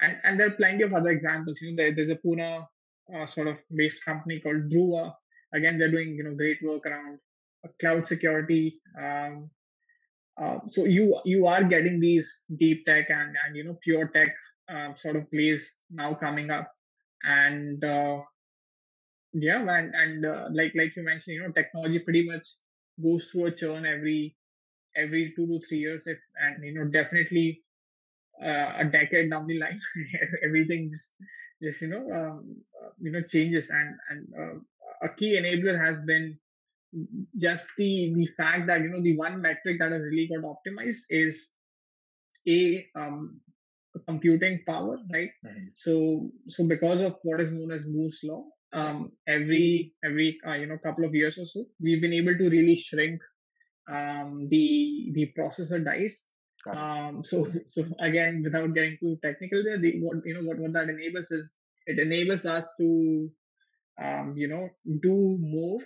and, 0.00 0.16
and 0.24 0.38
there 0.38 0.48
are 0.48 0.58
plenty 0.62 0.84
of 0.84 0.94
other 0.94 1.10
examples. 1.10 1.58
You 1.60 1.72
know 1.72 1.82
there, 1.82 1.94
there's 1.94 2.10
a 2.10 2.16
pune 2.16 2.66
uh, 3.14 3.26
sort 3.26 3.48
of 3.48 3.56
based 3.74 4.04
company 4.04 4.40
called 4.40 4.70
Druva. 4.70 5.12
again 5.54 5.78
they're 5.78 5.90
doing 5.90 6.14
you 6.14 6.24
know 6.24 6.34
great 6.34 6.58
work 6.62 6.84
around 6.86 7.18
cloud 7.80 8.06
security. 8.06 8.80
Um, 9.00 9.50
uh, 10.40 10.58
so 10.68 10.84
you 10.84 11.20
you 11.24 11.46
are 11.46 11.64
getting 11.64 11.98
these 11.98 12.42
deep 12.58 12.86
tech 12.86 13.10
and 13.10 13.36
and 13.44 13.56
you 13.56 13.64
know 13.64 13.76
pure 13.82 14.08
tech 14.08 14.34
uh, 14.72 14.94
sort 14.94 15.16
of 15.16 15.30
plays 15.30 15.76
now 15.90 16.14
coming 16.14 16.50
up, 16.50 16.70
and 17.24 17.82
uh, 17.84 18.18
yeah, 19.32 19.60
and 19.60 19.94
and 19.94 20.24
uh, 20.24 20.48
like 20.52 20.72
like 20.76 20.94
you 20.96 21.02
mentioned, 21.02 21.34
you 21.34 21.42
know, 21.42 21.52
technology 21.52 21.98
pretty 22.00 22.26
much 22.26 22.46
goes 23.02 23.26
through 23.26 23.46
a 23.46 23.50
churn 23.50 23.84
every 23.86 24.36
every 24.96 25.32
two 25.36 25.46
to 25.46 25.60
three 25.66 25.78
years, 25.78 26.06
if 26.06 26.18
and 26.40 26.64
you 26.64 26.74
know 26.74 26.84
definitely 26.90 27.62
uh, 28.42 28.72
a 28.78 28.84
decade 28.84 29.30
down 29.30 29.46
the 29.46 29.58
line, 29.58 29.80
everything 30.44 30.88
just 30.90 31.12
just 31.62 31.82
you 31.82 31.88
know 31.88 32.04
um, 32.12 32.56
uh, 32.82 32.90
you 33.00 33.10
know 33.10 33.22
changes, 33.22 33.70
and 33.70 33.94
and 34.10 34.62
a 35.02 35.08
key 35.08 35.38
enabler 35.38 35.78
has 35.78 36.00
been 36.02 36.38
just 37.36 37.66
the 37.76 38.14
the 38.14 38.26
fact 38.26 38.66
that 38.66 38.80
you 38.80 38.88
know 38.88 39.02
the 39.02 39.16
one 39.16 39.40
metric 39.42 39.78
that 39.78 39.92
has 39.92 40.02
really 40.02 40.28
got 40.28 40.44
optimized 40.44 41.04
is 41.10 41.52
a 42.48 42.86
um, 42.96 43.40
computing 44.06 44.60
power, 44.66 44.98
right? 45.12 45.30
Mm-hmm. 45.44 45.66
So 45.74 46.30
so 46.48 46.66
because 46.66 47.00
of 47.00 47.16
what 47.22 47.40
is 47.40 47.52
known 47.52 47.72
as 47.72 47.86
Moore's 47.86 48.20
law, 48.24 48.44
um, 48.72 49.12
every 49.26 49.94
every 50.04 50.38
uh, 50.46 50.54
you 50.54 50.66
know 50.66 50.78
couple 50.78 51.04
of 51.04 51.14
years 51.14 51.38
or 51.38 51.46
so, 51.46 51.64
we've 51.80 52.00
been 52.00 52.12
able 52.12 52.36
to 52.36 52.48
really 52.48 52.76
shrink 52.76 53.20
um, 53.90 54.46
the 54.48 55.10
the 55.14 55.32
processor 55.38 55.84
dice. 55.84 56.24
Um, 56.70 57.22
so 57.24 57.48
so 57.66 57.84
again, 58.00 58.42
without 58.42 58.74
getting 58.74 58.96
too 59.00 59.18
technical, 59.22 59.62
there, 59.62 59.78
the 59.78 60.00
what 60.00 60.18
you 60.24 60.34
know 60.34 60.42
what 60.42 60.58
what 60.58 60.72
that 60.72 60.88
enables 60.88 61.30
is 61.30 61.50
it 61.86 61.98
enables 61.98 62.44
us 62.46 62.74
to 62.78 63.30
um, 64.00 64.34
you 64.36 64.48
know 64.48 64.68
do 65.02 65.36
more 65.40 65.80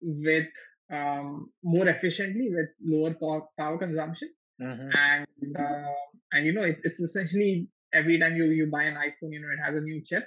with 0.00 0.48
um, 0.92 1.50
more 1.62 1.88
efficiently 1.88 2.48
with 2.50 2.68
lower 2.82 3.14
power, 3.14 3.42
power 3.58 3.78
consumption. 3.78 4.30
Mm-hmm. 4.60 4.88
And 4.94 5.56
uh, 5.58 5.92
and 6.32 6.46
you 6.46 6.52
know 6.52 6.62
it, 6.62 6.80
it's 6.84 7.00
essentially 7.00 7.68
every 7.92 8.18
time 8.18 8.36
you 8.36 8.44
you 8.46 8.68
buy 8.70 8.84
an 8.84 8.94
iPhone, 8.94 9.32
you 9.32 9.40
know 9.40 9.48
it 9.52 9.64
has 9.64 9.76
a 9.76 9.80
new 9.80 10.02
chip. 10.04 10.24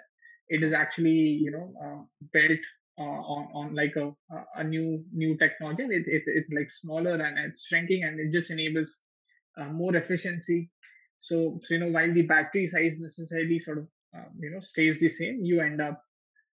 It 0.47 0.63
is 0.63 0.73
actually 0.73 1.39
you 1.43 1.51
know 1.51 1.73
uh, 1.84 2.03
built 2.32 2.60
uh, 2.99 3.03
on 3.03 3.47
on 3.53 3.75
like 3.75 3.95
a 3.95 4.12
a 4.55 4.63
new 4.63 5.03
new 5.13 5.38
technology. 5.38 5.84
It, 5.84 6.03
it 6.05 6.23
it's 6.27 6.51
like 6.53 6.69
smaller 6.69 7.15
and 7.15 7.38
it's 7.39 7.65
shrinking, 7.65 8.03
and 8.03 8.19
it 8.19 8.38
just 8.38 8.51
enables 8.51 9.01
uh, 9.60 9.65
more 9.65 9.95
efficiency. 9.95 10.69
So 11.17 11.60
so 11.63 11.73
you 11.73 11.79
know 11.82 11.91
while 11.91 12.13
the 12.13 12.23
battery 12.23 12.67
size 12.67 12.99
necessarily 12.99 13.60
sort 13.60 13.79
of 13.79 13.88
um, 14.15 14.32
you 14.39 14.51
know 14.51 14.60
stays 14.60 14.99
the 14.99 15.10
same, 15.10 15.39
you 15.41 15.62
end 15.62 15.82
up 15.82 16.01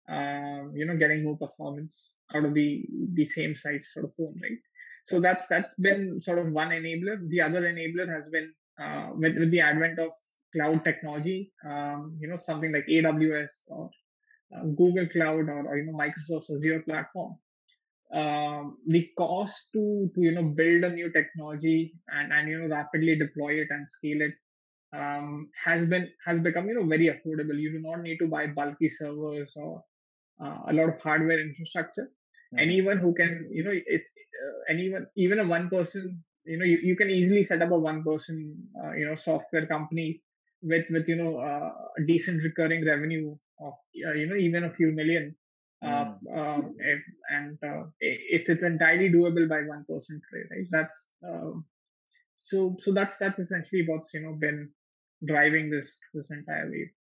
um, 0.09 0.71
you 0.75 0.85
know 0.85 0.97
getting 0.97 1.23
more 1.23 1.37
performance 1.37 2.13
out 2.35 2.45
of 2.45 2.53
the 2.53 2.85
the 3.13 3.25
same 3.25 3.55
size 3.55 3.89
sort 3.91 4.05
of 4.05 4.15
phone 4.15 4.35
right? 4.41 4.59
So 5.05 5.19
that's 5.19 5.47
that's 5.47 5.73
been 5.75 6.21
sort 6.21 6.39
of 6.39 6.51
one 6.51 6.69
enabler. 6.69 7.27
The 7.29 7.41
other 7.41 7.61
enabler 7.61 8.07
has 8.13 8.29
been 8.29 8.53
uh, 8.81 9.09
with, 9.13 9.37
with 9.37 9.51
the 9.51 9.61
advent 9.61 9.99
of 9.99 10.11
cloud 10.53 10.83
technology 10.83 11.51
um, 11.65 12.15
you 12.19 12.27
know 12.27 12.37
something 12.37 12.71
like 12.71 12.85
aws 12.87 13.51
or 13.67 13.89
uh, 14.55 14.63
google 14.77 15.07
cloud 15.07 15.49
or, 15.49 15.65
or, 15.67 15.77
you 15.77 15.85
know 15.85 15.97
microsoft's 15.97 16.51
azure 16.51 16.81
platform. 16.81 17.35
Um, 18.13 18.77
the 18.87 19.09
cost 19.17 19.71
to 19.73 20.11
to 20.13 20.21
you 20.21 20.31
know 20.31 20.43
build 20.43 20.83
a 20.83 20.89
new 20.89 21.11
technology 21.11 21.93
and 22.09 22.31
and 22.31 22.49
you 22.49 22.59
know 22.59 22.67
rapidly 22.67 23.15
deploy 23.17 23.53
it 23.53 23.67
and 23.71 23.89
scale 23.89 24.21
it 24.21 24.33
um, 24.95 25.49
has 25.63 25.85
been 25.85 26.09
has 26.25 26.39
become 26.39 26.67
you 26.67 26.75
know 26.75 26.85
very 26.85 27.07
affordable. 27.07 27.59
You 27.59 27.71
do 27.71 27.79
not 27.79 28.01
need 28.01 28.17
to 28.19 28.27
buy 28.27 28.47
bulky 28.47 28.89
servers 28.89 29.53
or 29.55 29.83
a 30.39 30.73
lot 30.73 30.89
of 30.89 31.01
hardware 31.01 31.39
infrastructure. 31.39 32.03
Mm-hmm. 32.03 32.59
Anyone 32.59 32.97
who 32.97 33.13
can, 33.13 33.47
you 33.51 33.63
know, 33.63 33.71
it 33.73 34.01
uh, 34.01 34.71
anyone, 34.73 35.07
even 35.15 35.39
a 35.39 35.45
one 35.45 35.69
person, 35.69 36.23
you 36.45 36.57
know, 36.57 36.65
you, 36.65 36.79
you 36.83 36.95
can 36.95 37.09
easily 37.09 37.43
set 37.43 37.61
up 37.61 37.71
a 37.71 37.77
one 37.77 38.03
person, 38.03 38.55
uh, 38.83 38.93
you 38.93 39.05
know, 39.05 39.15
software 39.15 39.65
company 39.65 40.21
with 40.63 40.85
with 40.89 41.07
you 41.07 41.15
know 41.15 41.37
uh, 41.37 41.71
a 41.97 42.01
decent 42.07 42.41
recurring 42.43 42.85
revenue 42.85 43.35
of 43.59 43.73
uh, 44.07 44.13
you 44.13 44.27
know 44.27 44.35
even 44.35 44.63
a 44.63 44.73
few 44.73 44.91
million. 44.91 45.35
Mm. 45.83 46.15
if, 46.79 47.01
and 47.29 47.57
it, 47.99 48.47
it's 48.49 48.63
entirely 48.63 49.09
doable 49.09 49.49
by 49.49 49.63
one 49.67 49.83
person, 49.89 50.21
right? 50.33 50.65
That's 50.71 51.09
um, 51.27 51.65
so 52.37 52.77
so 52.79 52.93
that's 52.93 53.17
that's 53.17 53.39
essentially 53.39 53.83
what's 53.85 54.13
you 54.13 54.21
know 54.21 54.33
been 54.39 54.69
driving 55.25 55.69
this 55.69 55.99
this 56.13 56.31
entire 56.31 56.69
wave. 56.71 56.91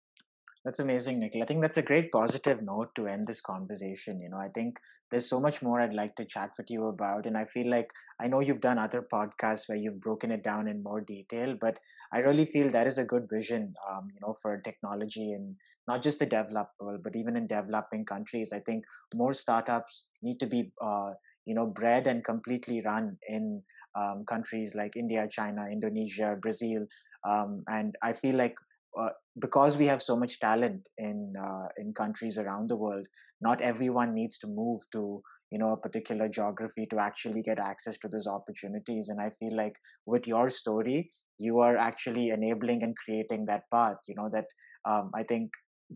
That's 0.65 0.79
amazing, 0.79 1.19
Nikhil. 1.19 1.43
I 1.43 1.47
think 1.47 1.61
that's 1.61 1.77
a 1.79 1.83
great 1.83 2.13
positive 2.13 2.63
note 2.63 2.95
to 2.95 3.09
end 3.09 3.27
this 3.27 3.41
conversation. 3.41 4.21
You 4.21 4.29
know, 4.29 4.37
I 4.39 4.49
think 4.49 4.79
there's 5.11 5.29
so 5.29 5.41
much 5.41 5.61
more 5.61 5.81
I'd 5.81 5.93
like 5.93 6.15
to 6.17 6.25
chat 6.25 6.51
with 6.57 6.71
you 6.71 6.87
about. 6.87 7.27
And 7.27 7.37
I 7.37 7.47
feel 7.47 7.69
like 7.69 7.91
I 8.21 8.29
know 8.29 8.39
you've 8.39 8.61
done 8.61 8.79
other 8.79 9.05
podcasts 9.13 9.69
where 9.69 9.77
you've 9.79 10.01
broken 10.01 10.31
it 10.31 10.45
down 10.45 10.69
in 10.69 10.81
more 10.85 11.01
detail, 11.01 11.57
but 11.61 11.81
I 12.15 12.19
really 12.19 12.47
feel 12.47 12.71
that 12.71 12.87
is 12.87 12.99
a 12.99 13.05
good 13.05 13.27
vision, 13.29 13.75
um, 13.91 14.09
you 14.15 14.21
know, 14.25 14.37
for 14.41 14.61
technology 14.61 15.33
and 15.33 15.57
not 15.89 16.01
just 16.01 16.21
the 16.21 16.27
developed 16.27 16.75
world, 16.81 17.01
but 17.03 17.17
even 17.17 17.37
in 17.37 17.49
developing 17.49 18.05
countries. 18.05 18.53
I 18.53 18.61
think 18.61 18.85
more 19.15 19.35
startups 19.35 20.05
need 20.23 20.39
to 20.39 20.47
be, 20.47 20.71
uh, 20.81 21.11
you 21.45 21.57
know, 21.57 21.67
bred 21.67 22.07
and 22.07 22.25
completely 22.25 22.83
run 22.83 23.19
in 23.29 23.63
um, 23.99 24.25
countries 24.29 24.77
like 24.77 24.97
India, 24.97 25.27
China, 25.29 25.67
Indonesia, 25.67 26.37
Brazil. 26.41 26.87
Um, 27.29 27.65
and 27.67 27.97
I 28.01 28.13
feel 28.13 28.37
like 28.37 28.55
uh, 28.99 29.09
because 29.39 29.79
we 29.79 29.87
have 29.87 30.03
so 30.03 30.17
much 30.17 30.39
talent 30.41 30.89
in 30.99 31.35
uh, 31.41 31.69
in 31.77 31.93
countries 31.95 32.39
around 32.39 32.69
the 32.69 32.77
world, 32.77 33.07
not 33.41 33.61
everyone 33.63 34.15
needs 34.15 34.39
to 34.39 34.47
move 34.47 34.83
to 34.93 35.23
you 35.51 35.59
know 35.59 35.73
a 35.73 35.77
particular 35.77 36.29
geography 36.29 36.87
to 36.91 36.99
actually 36.99 37.43
get 37.43 37.59
access 37.59 37.99
to 37.99 38.09
those 38.09 38.27
opportunities. 38.27 39.09
And 39.09 39.21
I 39.21 39.31
feel 39.39 39.57
like 39.57 39.77
with 40.07 40.27
your 40.27 40.49
story, 40.49 41.11
you 41.39 41.61
are 41.61 41.77
actually 41.77 42.31
enabling 42.31 42.83
and 42.83 42.95
creating 42.97 43.47
that 43.47 43.65
path. 43.73 43.97
You 44.07 44.17
know 44.17 44.29
that 44.33 44.47
um, 44.89 45.11
I 45.15 45.23
think 45.23 45.51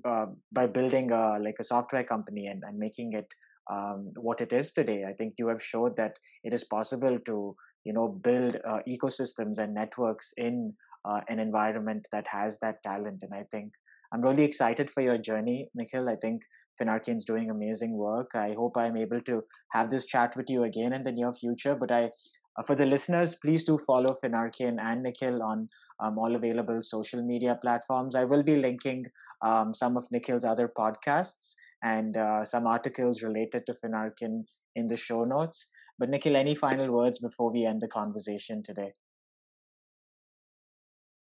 uh, 0.05 0.27
by 0.53 0.67
building 0.67 1.11
a 1.13 1.39
like 1.39 1.57
a 1.61 1.65
software 1.65 2.05
company 2.05 2.47
and, 2.47 2.63
and 2.67 2.79
making 2.79 3.13
it 3.13 3.29
um, 3.71 4.13
what 4.17 4.41
it 4.41 4.53
is 4.53 4.73
today. 4.73 5.05
I 5.09 5.13
think 5.13 5.35
you 5.39 5.49
have 5.49 5.63
showed 5.63 5.97
that 5.97 6.19
it 6.45 6.53
is 6.53 6.65
possible 6.65 7.19
to 7.27 7.57
you 7.85 7.93
know 7.93 8.09
build 8.09 8.57
uh, 8.65 8.81
ecosystems 8.89 9.59
and 9.59 9.75
networks 9.75 10.33
in 10.37 10.75
uh, 11.07 11.21
an 11.29 11.39
environment 11.39 12.07
that 12.13 12.27
has 12.29 12.59
that 12.61 12.83
talent. 12.83 13.23
And 13.23 13.35
I 13.35 13.45
think 13.51 13.73
I'm 14.13 14.23
really 14.23 14.45
excited 14.45 14.91
for 14.91 15.03
your 15.03 15.19
journey, 15.19 15.69
Nikhil. 15.75 16.09
I 16.09 16.17
think 16.17 16.43
Finarkein's 16.81 17.25
doing 17.25 17.51
amazing 17.51 17.97
work. 17.97 18.31
I 18.35 18.55
hope 18.57 18.77
I'm 18.77 18.97
able 18.97 19.21
to 19.23 19.43
have 19.73 19.91
this 19.91 20.05
chat 20.05 20.37
with 20.37 20.49
you 20.49 20.65
again 20.65 20.93
in 20.93 21.03
the 21.03 21.13
near 21.13 21.33
future. 21.33 21.75
But 21.75 21.91
I, 21.91 22.11
uh, 22.59 22.63
for 22.67 22.75
the 22.75 22.87
listeners, 22.87 23.37
please 23.37 23.65
do 23.65 23.79
follow 23.87 24.15
Finarkein 24.23 24.79
and 24.81 25.03
Nikhil 25.03 25.43
on 25.43 25.69
um, 26.01 26.19
all 26.19 26.37
available 26.37 26.83
social 26.83 27.23
media 27.23 27.59
platforms. 27.61 28.15
I 28.15 28.25
will 28.25 28.43
be 28.43 28.57
linking 28.57 29.07
um, 29.43 29.75
some 29.75 29.97
of 29.97 30.05
Nikhil's 30.11 30.45
other 30.45 30.71
podcasts 30.79 31.55
and 31.83 32.17
uh, 32.17 32.45
some 32.45 32.67
articles 32.67 33.23
related 33.23 33.65
to 33.67 33.75
Finarkein 33.85 34.45
in 34.75 34.87
the 34.87 34.97
show 34.97 35.25
notes. 35.25 35.69
But 35.99 36.11
Nikhil, 36.11 36.37
any 36.37 36.55
final 36.55 36.93
words 36.93 37.19
before 37.19 37.51
we 37.51 37.65
end 37.65 37.81
the 37.81 37.89
conversation 37.89 38.63
today? 38.63 38.93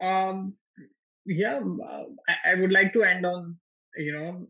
Um, 0.05 0.53
yeah, 1.25 1.59
uh, 1.59 2.03
I, 2.27 2.51
I 2.51 2.55
would 2.55 2.71
like 2.71 2.93
to 2.93 3.03
end 3.03 3.25
on 3.25 3.57
you 3.97 4.11
know 4.13 4.47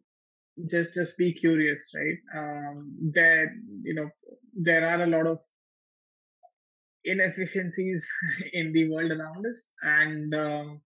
just 0.70 0.94
just 0.94 1.18
be 1.18 1.34
curious, 1.34 1.92
right? 1.96 2.20
Um, 2.38 2.96
there 3.14 3.56
you 3.84 3.96
know 3.96 4.10
there 4.54 4.88
are 4.88 5.04
a 5.04 5.08
lot 5.08 5.28
of 5.28 5.40
inefficiencies 7.04 8.08
in 8.54 8.74
the 8.74 8.90
world 8.90 9.12
around 9.12 9.46
us, 9.46 9.72
and 9.84 10.34
um, 10.34 10.82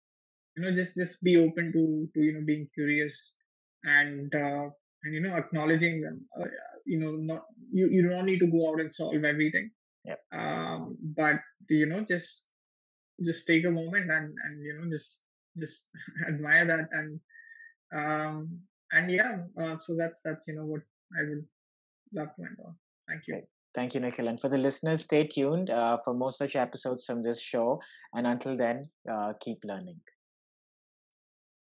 you 0.55 0.63
know 0.63 0.75
just 0.75 0.95
just 0.95 1.21
be 1.23 1.37
open 1.37 1.71
to 1.73 2.09
to 2.13 2.25
you 2.25 2.33
know 2.33 2.45
being 2.45 2.67
curious 2.73 3.35
and 3.83 4.33
uh, 4.33 4.67
and 5.03 5.13
you 5.13 5.21
know 5.21 5.35
acknowledging 5.35 6.01
them. 6.01 6.25
Uh, 6.39 6.45
you 6.85 6.99
know, 6.99 7.11
not 7.11 7.43
you 7.71 7.89
you 7.89 8.09
don't 8.09 8.25
need 8.25 8.39
to 8.39 8.47
go 8.47 8.69
out 8.69 8.79
and 8.79 8.93
solve 8.93 9.23
everything. 9.23 9.69
Yep. 10.05 10.19
Um, 10.33 10.97
but 11.01 11.35
you 11.69 11.85
know 11.85 12.05
just 12.07 12.49
just 13.23 13.47
take 13.47 13.65
a 13.65 13.71
moment 13.71 14.09
and 14.11 14.33
and 14.45 14.63
you 14.63 14.73
know 14.73 14.89
just 14.89 15.21
just 15.57 15.89
admire 16.27 16.65
that 16.65 16.87
and 16.91 17.19
um 17.93 18.59
and 18.91 19.11
yeah 19.11 19.37
uh, 19.61 19.77
so 19.79 19.95
that's 19.95 20.21
that's 20.23 20.47
you 20.47 20.55
know 20.55 20.65
what 20.65 20.81
i 21.17 21.23
would 21.27 21.45
love 22.13 22.29
to 22.35 22.43
end 22.43 22.57
on 22.65 22.75
thank 23.07 23.27
you 23.27 23.41
Thank 23.75 23.93
you, 23.93 23.99
Nikhil. 23.99 24.27
And 24.27 24.41
for 24.41 24.49
the 24.49 24.57
listeners, 24.57 25.03
stay 25.03 25.27
tuned 25.27 25.69
uh, 25.69 25.99
for 26.03 26.15
more 26.15 26.31
such 26.31 26.55
episodes 26.55 27.05
from 27.05 27.21
this 27.21 27.39
show. 27.39 27.79
And 28.15 28.25
until 28.25 28.57
then, 28.57 28.89
uh, 29.07 29.33
keep 29.39 29.59
learning. 29.63 29.99